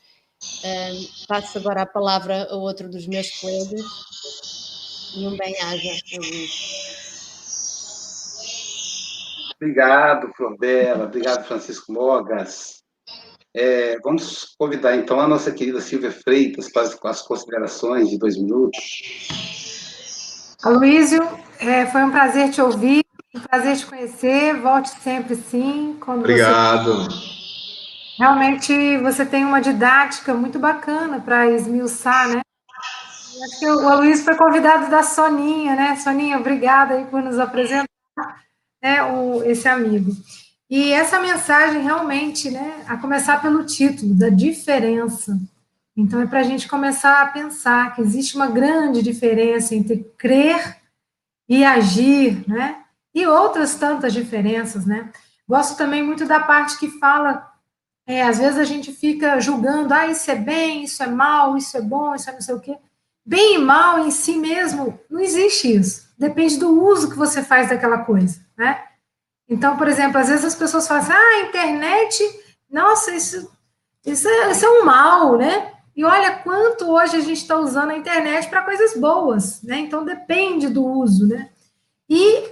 [0.64, 3.86] Uh, passo agora a palavra a outro dos meus colegas.
[5.16, 5.90] Não bem-haja,
[9.56, 11.06] Obrigado, Flor Bela.
[11.06, 12.84] Obrigado, Francisco Mogas.
[13.54, 18.36] É, vamos convidar, então, a nossa querida Silvia Freitas para as, as considerações de dois
[18.36, 18.84] minutos.
[20.62, 21.22] Aloísio,
[21.60, 24.60] é, foi um prazer te ouvir, um prazer te conhecer.
[24.60, 25.98] Volte sempre, sim.
[26.06, 27.06] Obrigado.
[27.06, 27.35] Você
[28.18, 32.42] Realmente você tem uma didática muito bacana para esmiuçar, né?
[33.44, 35.96] Acho que o Luiz foi convidado da Soninha, né?
[35.98, 37.86] Soninha, obrigada aí por nos apresentar
[38.82, 40.12] né, o, esse amigo.
[40.70, 45.38] E essa mensagem realmente, né, a começar pelo título, da diferença.
[45.96, 50.78] Então, é para a gente começar a pensar que existe uma grande diferença entre crer
[51.48, 52.84] e agir, né?
[53.14, 55.12] E outras tantas diferenças, né?
[55.48, 57.55] Gosto também muito da parte que fala
[58.08, 61.76] é, às vezes a gente fica julgando, ah, isso é bem, isso é mal, isso
[61.76, 62.78] é bom, isso é não sei o quê.
[63.26, 66.08] Bem e mal em si mesmo, não existe isso.
[66.18, 68.84] Depende do uso que você faz daquela coisa, né?
[69.50, 72.24] Então, por exemplo, às vezes as pessoas falam assim, ah, a internet,
[72.70, 73.52] nossa, isso,
[74.06, 75.72] isso, é, isso é um mal, né?
[75.96, 79.80] E olha quanto hoje a gente está usando a internet para coisas boas, né?
[79.80, 81.50] Então depende do uso, né?
[82.08, 82.50] E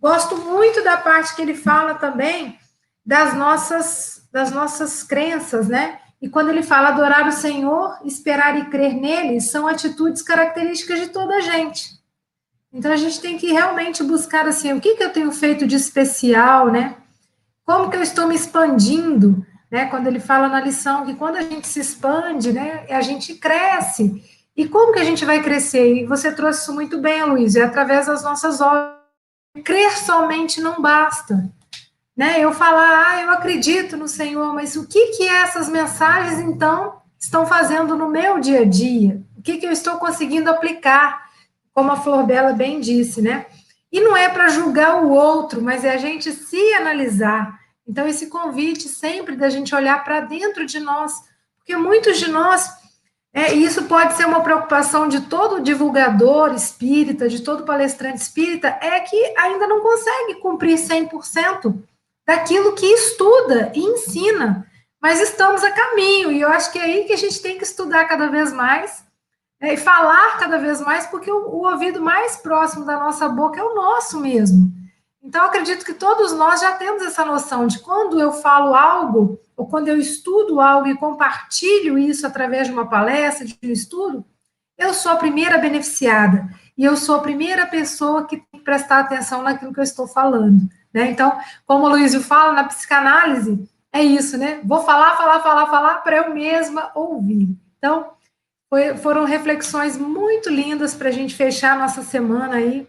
[0.00, 2.58] gosto muito da parte que ele fala também
[3.04, 5.98] das nossas das nossas crenças, né?
[6.20, 11.08] E quando ele fala adorar o Senhor, esperar e crer nele, são atitudes características de
[11.08, 11.98] toda a gente.
[12.70, 15.74] Então a gente tem que realmente buscar assim, o que, que eu tenho feito de
[15.74, 16.96] especial, né?
[17.64, 19.86] Como que eu estou me expandindo, né?
[19.86, 24.22] Quando ele fala na lição que quando a gente se expande, né, a gente cresce.
[24.54, 26.02] E como que a gente vai crescer?
[26.02, 28.96] E você trouxe isso muito bem, Luiz, é através das nossas obras.
[29.64, 31.50] Crer somente não basta.
[32.16, 32.40] Né?
[32.40, 37.44] Eu falar, ah, eu acredito no Senhor, mas o que que essas mensagens, então, estão
[37.44, 39.22] fazendo no meu dia a dia?
[39.36, 41.26] O que que eu estou conseguindo aplicar?
[41.74, 43.46] Como a Flor Bela bem disse, né?
[43.92, 47.58] E não é para julgar o outro, mas é a gente se analisar.
[47.86, 51.12] Então, esse convite sempre da gente olhar para dentro de nós,
[51.58, 52.68] porque muitos de nós,
[53.32, 58.98] é, isso pode ser uma preocupação de todo divulgador espírita, de todo palestrante espírita, é
[59.00, 61.76] que ainda não consegue cumprir 100%
[62.26, 64.66] daquilo que estuda e ensina.
[65.00, 67.64] Mas estamos a caminho, e eu acho que é aí que a gente tem que
[67.64, 69.04] estudar cada vez mais
[69.60, 73.60] é, e falar cada vez mais, porque o, o ouvido mais próximo da nossa boca
[73.60, 74.72] é o nosso mesmo.
[75.22, 79.66] Então, acredito que todos nós já temos essa noção de quando eu falo algo, ou
[79.66, 84.24] quando eu estudo algo e compartilho isso através de uma palestra, de um estudo,
[84.78, 86.48] eu sou a primeira beneficiada.
[86.76, 90.06] E eu sou a primeira pessoa que tem que prestar atenção naquilo que eu estou
[90.06, 90.68] falando.
[90.96, 91.10] Né?
[91.10, 94.62] Então, como o Luísio fala, na psicanálise, é isso, né?
[94.64, 97.54] Vou falar, falar, falar, falar para eu mesma ouvir.
[97.76, 98.12] Então,
[98.70, 102.88] foi, foram reflexões muito lindas para a gente fechar a nossa semana aí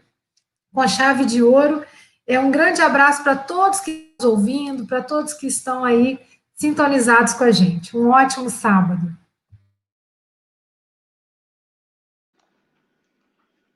[0.73, 1.83] com a chave de ouro.
[2.25, 6.17] É um grande abraço para todos que estão ouvindo, para todos que estão aí
[6.53, 7.97] sintonizados com a gente.
[7.97, 9.01] Um ótimo sábado.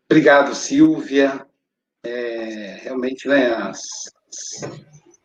[0.05, 1.45] Obrigado, Silvia.
[2.03, 3.81] É, realmente, né, as,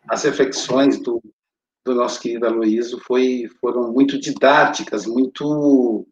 [0.09, 1.23] as reflexões do,
[1.85, 6.07] do nosso querido Aloysio foi, foram muito didáticas, muito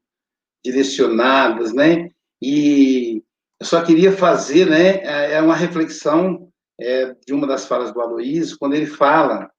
[0.65, 2.11] direcionadas, né?
[2.41, 3.23] E
[3.61, 8.01] eu só queria fazer, né, é, é uma reflexão é, de uma das falas do
[8.01, 9.51] Aloysio, quando ele fala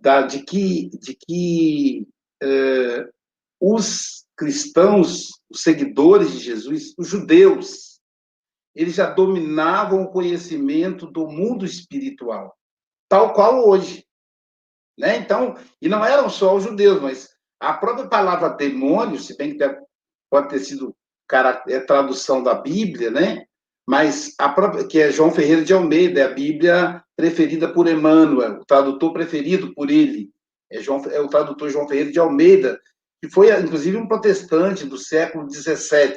[0.00, 2.06] da, de que, de que
[2.42, 3.08] é,
[3.60, 7.85] os cristãos, os seguidores de Jesus, os judeus,
[8.76, 12.54] eles já dominavam o conhecimento do mundo espiritual,
[13.08, 14.06] tal qual hoje.
[14.98, 15.16] Né?
[15.16, 19.78] Então, e não eram só os judeus, mas a própria palavra demônio, se bem que
[20.30, 20.94] pode ter sido
[21.26, 23.46] cara, é tradução da Bíblia, né?
[23.88, 28.60] Mas a própria, que é João Ferreira de Almeida, é a Bíblia preferida por Emmanuel,
[28.60, 30.30] o tradutor preferido por ele,
[30.70, 32.80] é, João, é o tradutor João Ferreira de Almeida,
[33.22, 36.14] que foi, inclusive, um protestante do século XVII,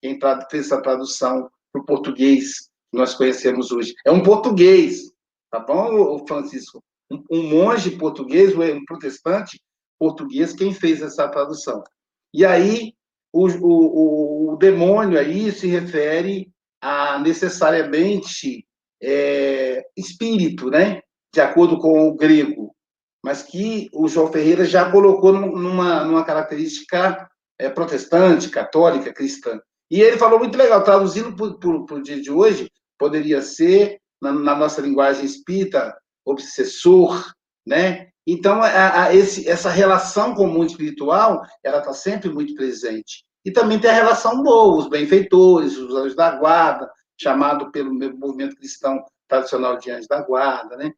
[0.00, 0.18] quem
[0.50, 3.94] fez essa tradução para o português que nós conhecemos hoje.
[4.04, 5.12] É um português,
[5.50, 6.82] tá bom, Francisco?
[7.10, 9.60] Um, um monge português, um protestante
[9.98, 11.82] português, quem fez essa tradução.
[12.34, 12.92] E aí,
[13.32, 16.50] o, o, o demônio aí se refere
[16.80, 18.66] a necessariamente
[19.00, 21.00] é, espírito, né?
[21.32, 22.74] De acordo com o grego,
[23.24, 29.60] mas que o João Ferreira já colocou numa, numa característica é, protestante, católica, cristã.
[29.92, 34.56] E ele falou muito legal, traduzindo para o dia de hoje, poderia ser, na, na,
[34.56, 37.30] nossa linguagem espírita, obsessor,
[37.66, 38.08] né?
[38.26, 43.22] Então, a, a esse, essa relação com o mundo espiritual, ela está sempre muito presente.
[43.44, 46.90] E também tem a relação boa, os benfeitores, os anjos da guarda,
[47.20, 50.90] chamado pelo movimento cristão tradicional de anjos da guarda, né?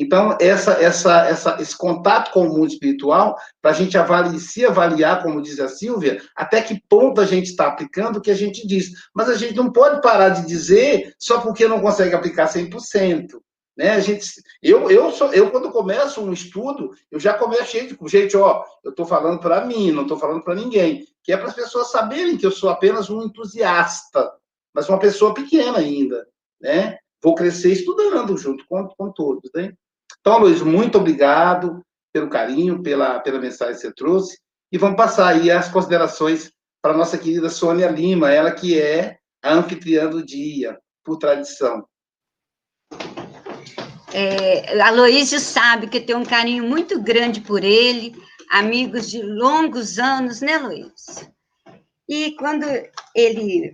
[0.00, 4.64] Então, essa, essa, essa, esse contato com o mundo espiritual, para a gente avaliar, se
[4.64, 8.34] avaliar, como diz a Silvia, até que ponto a gente está aplicando o que a
[8.34, 8.92] gente diz.
[9.14, 13.26] Mas a gente não pode parar de dizer só porque não consegue aplicar 100%.
[13.76, 13.90] Né?
[13.90, 14.26] A gente,
[14.62, 17.98] eu, eu, sou, eu, quando começo um estudo, eu já começo de.
[18.08, 21.04] Gente, ó, eu estou falando para mim, não estou falando para ninguém.
[21.22, 24.32] Que é para as pessoas saberem que eu sou apenas um entusiasta,
[24.74, 26.26] mas uma pessoa pequena ainda.
[26.58, 26.96] Né?
[27.22, 29.50] Vou crescer estudando junto com, com todos.
[29.54, 29.74] Né?
[30.18, 31.82] Então, Luiz, muito obrigado
[32.12, 34.38] pelo carinho, pela, pela mensagem que você trouxe.
[34.72, 36.50] E vamos passar aí as considerações
[36.82, 41.84] para a nossa querida Sônia Lima, ela que é a anfitriã do dia, por tradição.
[44.12, 48.12] É, Aloísio sabe que tenho um carinho muito grande por ele,
[48.50, 51.30] amigos de longos anos, né, Luiz?
[52.08, 52.66] E quando
[53.14, 53.72] ele,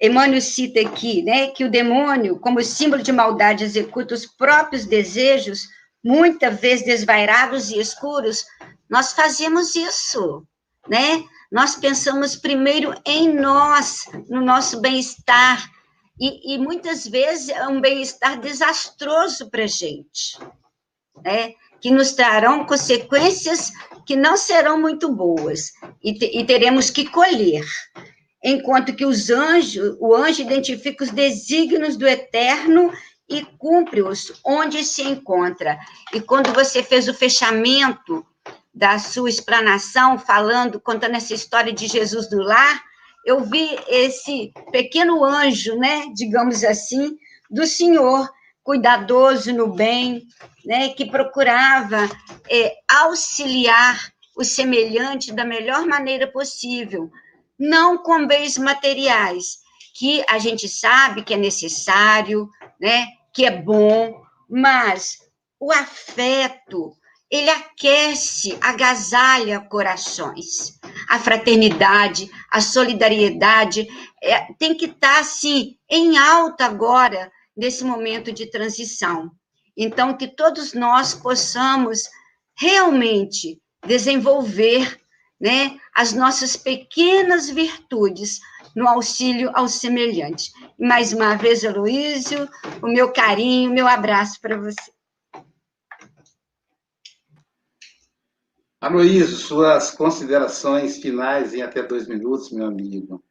[0.00, 5.68] Emmanuel cita aqui, né, que o demônio, como símbolo de maldade, executa os próprios desejos,
[6.04, 8.44] muitas vezes desvairados e escuros,
[8.88, 10.46] nós fazemos isso,
[10.88, 11.24] né?
[11.50, 15.68] Nós pensamos primeiro em nós, no nosso bem-estar,
[16.20, 20.38] e, e muitas vezes é um bem-estar desastroso para a gente,
[21.24, 21.54] né?
[21.80, 23.70] que nos trarão consequências
[24.06, 25.72] que não serão muito boas
[26.02, 27.64] e, te, e teremos que colher.
[28.46, 32.92] Enquanto que os anjos, o anjo identifica os desígnios do eterno
[33.28, 35.76] e cumpre-os onde se encontra.
[36.14, 38.24] E quando você fez o fechamento
[38.72, 42.84] da sua explanação, falando, contando essa história de Jesus do lar,
[43.24, 47.18] eu vi esse pequeno anjo, né, digamos assim,
[47.50, 48.30] do Senhor,
[48.62, 50.22] cuidadoso no bem,
[50.64, 52.08] né, que procurava
[52.48, 57.10] é, auxiliar o semelhante da melhor maneira possível,
[57.58, 59.58] não com bens materiais,
[59.98, 62.48] que a gente sabe que é necessário,
[62.80, 65.18] né, que é bom, mas
[65.58, 66.94] o afeto,
[67.30, 70.78] ele aquece, agasalha corações.
[71.08, 73.88] A fraternidade, a solidariedade
[74.22, 79.30] é, tem que estar tá, assim em alta agora nesse momento de transição.
[79.76, 82.02] Então que todos nós possamos
[82.54, 85.00] realmente desenvolver,
[85.40, 88.40] né, as nossas pequenas virtudes
[88.74, 90.50] no auxílio ao semelhante.
[90.78, 92.48] E mais uma vez, Aloísio,
[92.82, 94.92] o meu carinho, o meu abraço para você.
[98.80, 103.24] Aloysio, suas considerações finais em até dois minutos, meu amigo.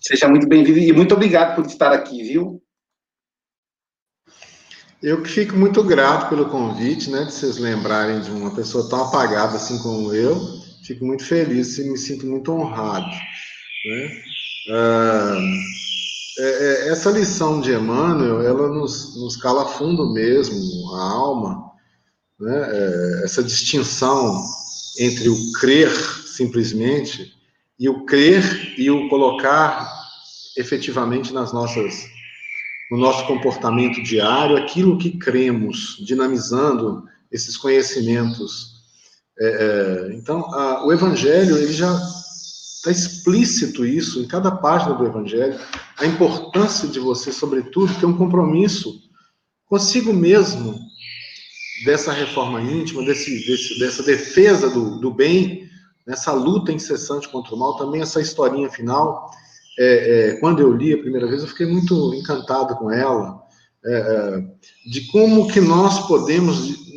[0.00, 2.62] Seja muito bem-vindo e muito obrigado por estar aqui, viu?
[5.02, 9.04] Eu que fico muito grato pelo convite, né, de vocês lembrarem de uma pessoa tão
[9.04, 10.59] apagada assim como eu.
[10.90, 13.06] Fico muito feliz e me sinto muito honrado.
[13.06, 14.22] Né?
[14.70, 15.38] Ah,
[16.36, 20.56] é, é, essa lição de Emmanuel, ela nos, nos cala fundo mesmo,
[20.96, 21.70] a alma,
[22.40, 24.42] né, é, essa distinção
[24.98, 25.92] entre o crer
[26.26, 27.34] simplesmente
[27.78, 29.88] e o crer e o colocar
[30.56, 32.04] efetivamente nas nossas
[32.90, 38.79] no nosso comportamento diário aquilo que cremos, dinamizando esses conhecimentos.
[39.40, 41.92] É, é, então, a, o Evangelho ele já
[42.76, 45.58] está explícito isso em cada página do Evangelho
[45.96, 49.00] a importância de você, sobretudo, ter um compromisso
[49.66, 50.78] consigo mesmo
[51.84, 55.68] dessa reforma íntima, desse, desse, dessa defesa do, do bem,
[56.06, 59.30] nessa luta incessante contra o mal, também essa historinha final,
[59.78, 63.40] é, é, quando eu li a primeira vez, eu fiquei muito encantado com ela,
[63.84, 66.94] é, é de como que nós podemos,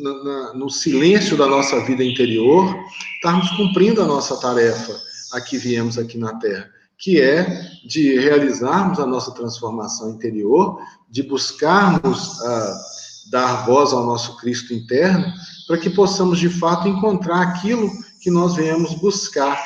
[0.54, 2.76] no silêncio da nossa vida interior,
[3.16, 4.94] estarmos cumprindo a nossa tarefa
[5.32, 6.68] a que viemos aqui na Terra,
[6.98, 10.78] que é de realizarmos a nossa transformação interior,
[11.10, 12.40] de buscarmos...
[12.42, 12.94] a
[13.30, 15.32] dar voz ao nosso Cristo interno,
[15.66, 19.58] para que possamos de fato encontrar aquilo que nós viemos buscar,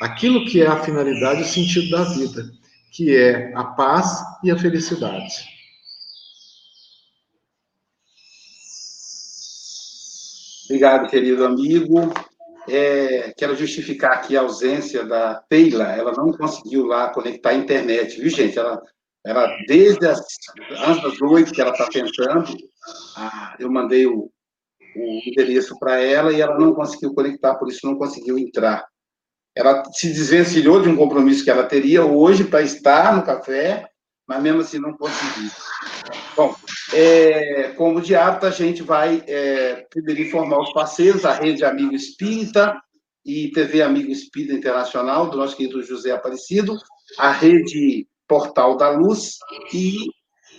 [0.00, 2.50] aquilo que é a finalidade e o sentido da vida,
[2.92, 5.53] que é a paz e a felicidade.
[10.64, 12.12] Obrigado, querido amigo.
[12.68, 18.18] É, quero justificar aqui a ausência da Teila, ela não conseguiu lá conectar a internet,
[18.18, 18.58] viu, gente?
[18.58, 18.80] Ela
[19.24, 20.20] ela, desde as,
[20.86, 22.44] antes das oito que ela está tentando,
[23.58, 24.30] eu mandei o,
[24.96, 28.86] o endereço para ela e ela não conseguiu conectar, por isso não conseguiu entrar.
[29.56, 33.88] Ela se desvencilhou de um compromisso que ela teria hoje para estar no café,
[34.26, 35.50] mas mesmo assim não conseguiu.
[36.36, 36.54] Bom,
[36.92, 41.94] é, como de hábito, a gente vai é, primeiro informar os parceiros, a Rede Amigo
[41.94, 42.80] Espírita
[43.24, 46.76] e TV Amigo Espírita Internacional, do nosso querido José Aparecido,
[47.18, 49.38] a Rede Portal da Luz,
[49.72, 49.98] e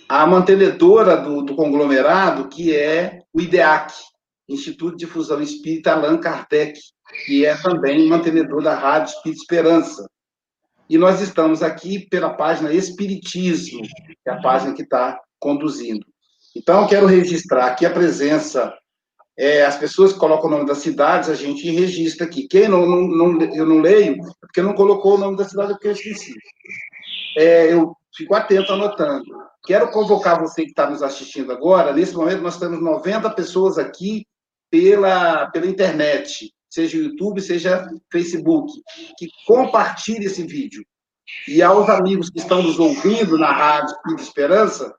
[0.07, 3.93] a mantenedora do, do conglomerado, que é o IDEAC,
[4.47, 6.79] Instituto de Difusão Espírita Allan Kardec,
[7.25, 10.07] que é também mantenedor da Rádio Espírito Esperança.
[10.89, 16.05] E nós estamos aqui pela página Espiritismo, que é a página que está conduzindo.
[16.55, 18.73] Então, quero registrar aqui a presença.
[19.37, 22.47] É, as pessoas colocam o nome das cidades, a gente registra aqui.
[22.47, 25.87] Quem não, não, não eu não leio, porque não colocou o nome da cidade, porque
[25.87, 26.33] eu esqueci
[27.35, 29.25] é, eu fico atento anotando.
[29.65, 31.91] Quero convocar você que está nos assistindo agora.
[31.93, 34.25] Nesse momento, nós temos 90 pessoas aqui
[34.69, 38.69] pela, pela internet, seja YouTube, seja Facebook,
[39.17, 40.85] que compartilhe esse vídeo.
[41.47, 44.95] E aos amigos que estão nos ouvindo na Rádio Espírito Esperança,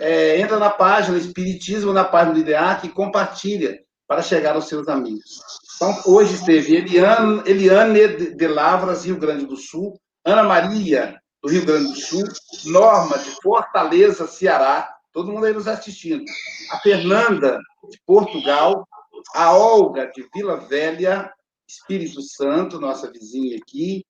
[0.00, 4.88] é, entra na página Espiritismo, na página do IDEAC e compartilha para chegar aos seus
[4.88, 5.40] amigos.
[5.76, 11.64] Então, hoje esteve Eliane, Eliane de Lavras, Rio Grande do Sul, Ana Maria do Rio
[11.64, 12.24] Grande do Sul,
[12.66, 16.24] Norma, de Fortaleza, Ceará, todo mundo aí nos assistindo.
[16.72, 18.86] A Fernanda, de Portugal,
[19.32, 21.32] a Olga, de Vila Velha,
[21.68, 24.04] Espírito Santo, nossa vizinha aqui,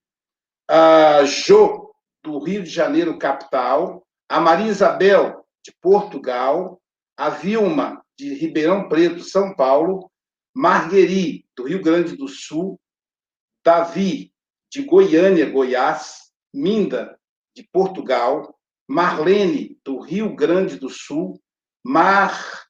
[0.69, 6.81] a Jo, do Rio de Janeiro, capital, a Maria Isabel, de Portugal,
[7.17, 10.11] a Vilma, de Ribeirão Preto, São Paulo,
[10.55, 12.81] Marguerite, do Rio Grande do Sul,
[13.65, 14.33] Davi,
[14.71, 17.19] de Goiânia, Goiás, Minda,
[17.55, 18.59] de Portugal,
[18.89, 21.41] Marlene, do Rio Grande do Sul,
[21.83, 22.67] Mar,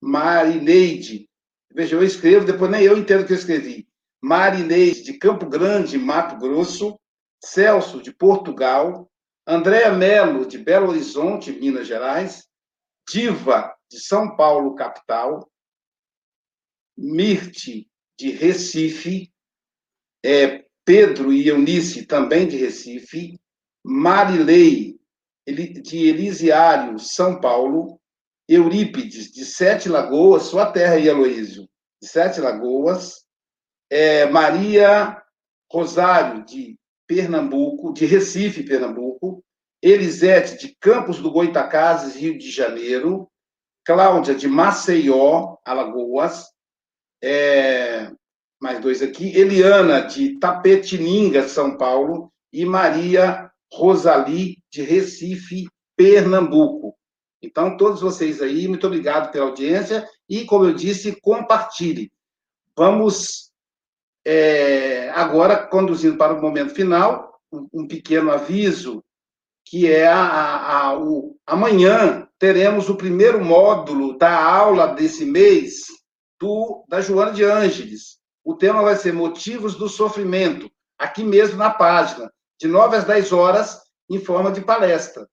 [0.00, 1.28] Marineide,
[1.74, 3.88] veja, eu escrevo, depois nem eu entendo o que eu escrevi,
[4.22, 6.98] Marineide, de Campo Grande, Mato Grosso,
[7.44, 9.10] Celso, de Portugal,
[9.46, 12.48] Andréa Melo, de Belo Horizonte, Minas Gerais,
[13.06, 15.50] Diva, de São Paulo, capital,
[16.96, 19.30] Mirte, de Recife,
[20.24, 23.38] é, Pedro e Eunice, também de Recife,
[23.84, 24.98] Marilei,
[25.46, 28.00] de Elisiário, São Paulo,
[28.48, 31.68] Eurípides, de Sete Lagoas, sua terra aí, Aloísio,
[32.00, 33.24] de Sete Lagoas,
[33.90, 35.22] é, Maria
[35.70, 36.76] Rosário, de
[37.06, 39.42] Pernambuco, de Recife, Pernambuco,
[39.82, 43.28] Elisete, de Campos do Goitacazes, Rio de Janeiro,
[43.84, 46.50] Cláudia, de Maceió, Alagoas,
[47.22, 48.10] é,
[48.60, 55.66] mais dois aqui, Eliana, de Tapetininga, São Paulo, e Maria Rosali, de Recife,
[55.96, 56.96] Pernambuco.
[57.44, 62.10] Então, todos vocês aí, muito obrigado pela audiência e, como eu disse, compartilhe.
[62.76, 63.52] Vamos
[64.24, 67.40] é, agora conduzindo para o momento final,
[67.72, 69.04] um, pequeno aviso,
[69.64, 75.86] que é a, a, a, o, amanhã teremos o primeiro módulo da aula desse mês
[76.40, 78.18] do, da Joana de Ângeles.
[78.42, 83.32] O tema vai ser Motivos do Sofrimento, aqui mesmo na página, de 9 às 10
[83.32, 83.80] horas,
[84.10, 85.26] em forma de palestra.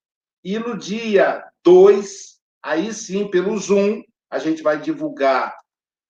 [0.44, 5.56] E no dia 2, aí sim, pelo Zoom, a gente vai divulgar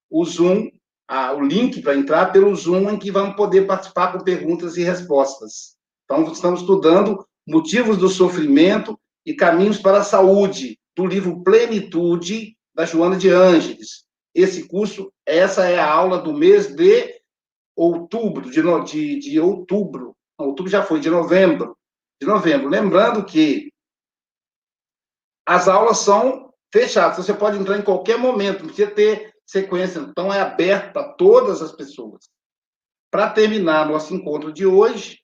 [0.10, 0.70] o Zoom,
[1.08, 4.84] a, o link para entrar pelo Zoom, em que vamos poder participar com perguntas e
[4.84, 5.76] respostas.
[6.06, 12.86] Então, estamos estudando motivos do sofrimento e caminhos para a saúde, do livro Plenitude, da
[12.86, 14.06] Joana de Ângeles.
[14.34, 17.22] Esse curso, essa é a aula do mês de
[17.76, 21.76] outubro, de, de, de outubro, outubro já foi, de novembro,
[22.20, 22.70] de novembro.
[22.70, 23.71] Lembrando que
[25.52, 30.34] as aulas são fechadas, você pode entrar em qualquer momento, não precisa ter sequência, então
[30.34, 32.30] é aberto para todas as pessoas.
[33.12, 35.20] Para terminar nosso encontro de hoje,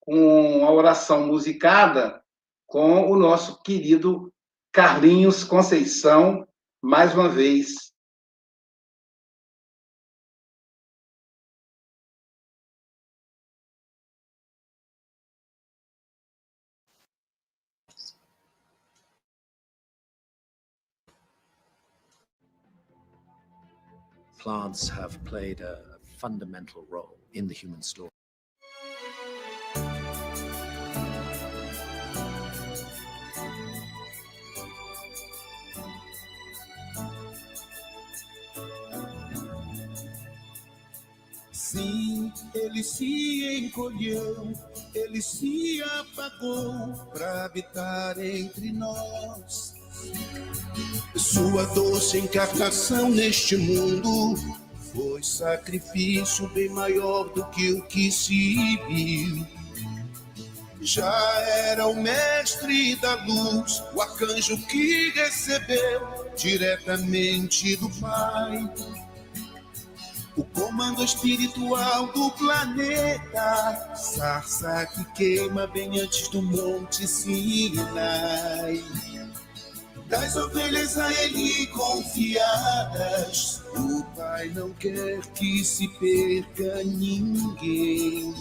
[0.00, 2.20] com a oração musicada
[2.66, 4.32] com o nosso querido
[4.72, 6.44] Carlinhos Conceição,
[6.82, 7.89] mais uma vez
[24.40, 25.78] plants have played a
[26.16, 28.08] fundamental role in the human story.
[41.52, 44.52] Sim, ele se encolheu,
[44.94, 49.74] ele se apagou para habitar entre nós.
[51.16, 54.34] Sua doce encarnação neste mundo
[54.92, 59.46] foi sacrifício bem maior do que o que se viu.
[60.80, 61.12] Já
[61.66, 68.70] era o mestre da luz, o arcanjo que recebeu diretamente do Pai
[70.36, 78.82] o comando espiritual do planeta, sarça que queima bem antes do Monte Sinai
[80.10, 83.62] das ovelhas a ele confiadas.
[83.76, 88.34] O Pai não quer que se perca ninguém.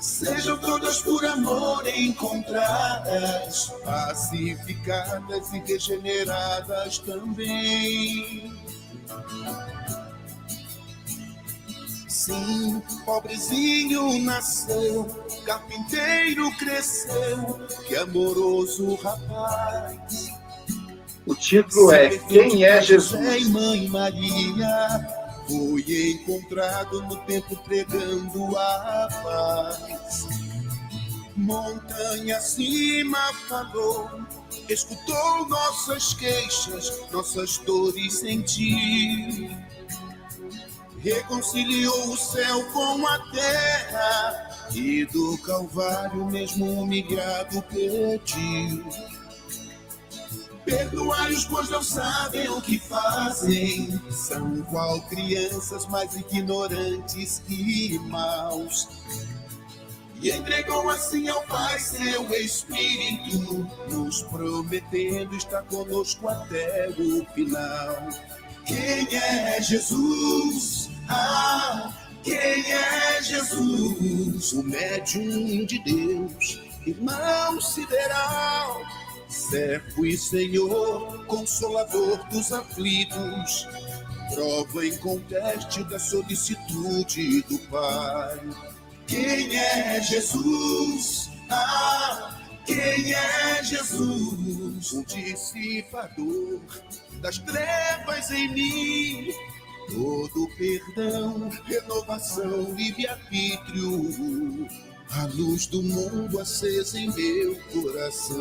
[0.00, 8.52] Sejam todas por amor encontradas, pacificadas e regeneradas também.
[12.08, 15.04] Sim, pobrezinho nasceu,
[15.46, 20.37] carpinteiro cresceu, que amoroso rapaz
[21.28, 23.42] o título é Quem é Jesus?
[23.42, 25.06] E Mãe Maria
[25.46, 30.26] foi encontrado no templo pregando a paz.
[31.36, 34.10] Montanha acima falou,
[34.68, 39.50] escutou nossas queixas, nossas dores sentiu.
[41.00, 48.84] Reconciliou o céu com a terra e do Calvário, mesmo humilhado, pediu
[50.68, 53.98] Perdoai-os, pois não sabem o que fazem.
[54.10, 58.86] São qual crianças mais ignorantes que maus.
[60.20, 68.08] E entregou assim ao Pai seu Espírito, nos prometendo estar conosco até o final.
[68.66, 70.90] Quem é Jesus?
[71.08, 73.22] Ah, quem é?
[73.22, 78.82] Jesus, o médium de Deus, irmão sideral,
[79.28, 83.68] servo e Senhor, consolador dos aflitos,
[84.34, 88.40] prova em conteste da solicitude do Pai.
[89.06, 91.30] Quem é Jesus?
[91.50, 94.92] Ah, quem é Jesus?
[94.92, 96.60] O dissipador
[97.20, 99.28] das trevas em mim.
[99.90, 104.68] Todo perdão, renovação, livre-arbítrio.
[105.10, 108.38] A luz do mundo acesa em meu coração.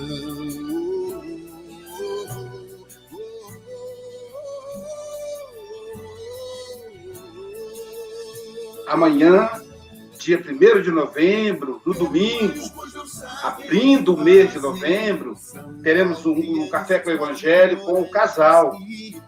[8.87, 9.49] Amanhã,
[10.17, 12.61] dia 1 de novembro, no domingo,
[13.43, 15.35] abrindo o mês de novembro,
[15.81, 18.77] teremos um, um café com o Evangelho com o casal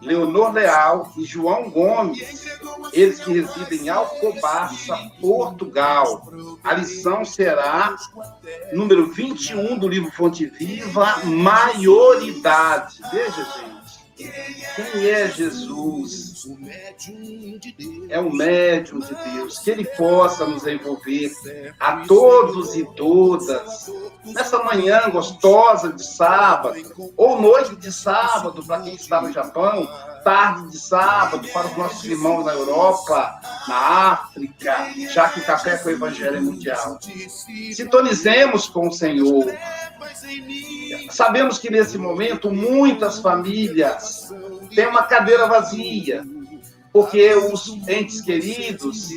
[0.01, 2.48] Leonor Leal e João Gomes,
[2.99, 6.29] eles que residem em Alcobaça, Portugal.
[6.63, 7.95] A lição será
[8.73, 12.99] número 21 do livro Fonte Viva, Maioridade.
[13.11, 13.79] Veja, gente.
[14.75, 16.28] Quem é Jesus?
[18.09, 19.59] É o médium de Deus.
[19.59, 21.31] Que ele possa nos envolver
[21.79, 23.91] a todos e todas
[24.23, 29.87] nessa manhã gostosa de sábado, ou noite de sábado para quem está no Japão,
[30.23, 35.77] tarde de sábado para os nossos irmãos na Europa, na África, já que o café
[35.77, 36.99] com o Evangelho é mundial.
[37.73, 39.45] Sintonizemos com o Senhor.
[41.09, 44.31] Sabemos que nesse momento muitas famílias
[44.75, 46.25] têm uma cadeira vazia,
[46.91, 49.09] porque os entes queridos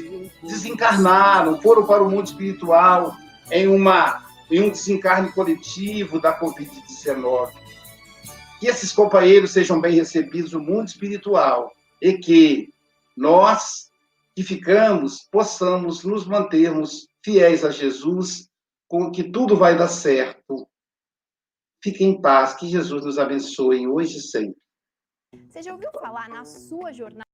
[0.43, 3.17] desencarnaram, foram para o mundo espiritual
[3.51, 7.53] em, uma, em um desencarne coletivo da Covid-19.
[8.61, 12.73] Que esses companheiros sejam bem recebidos no mundo espiritual e que
[13.17, 13.91] nós
[14.35, 18.49] que ficamos possamos nos mantermos fiéis a Jesus,
[18.89, 20.67] com que tudo vai dar certo
[21.83, 24.62] Fique em paz, que Jesus nos abençoe hoje e sempre.
[25.49, 27.32] Você já ouviu falar na sua jornada?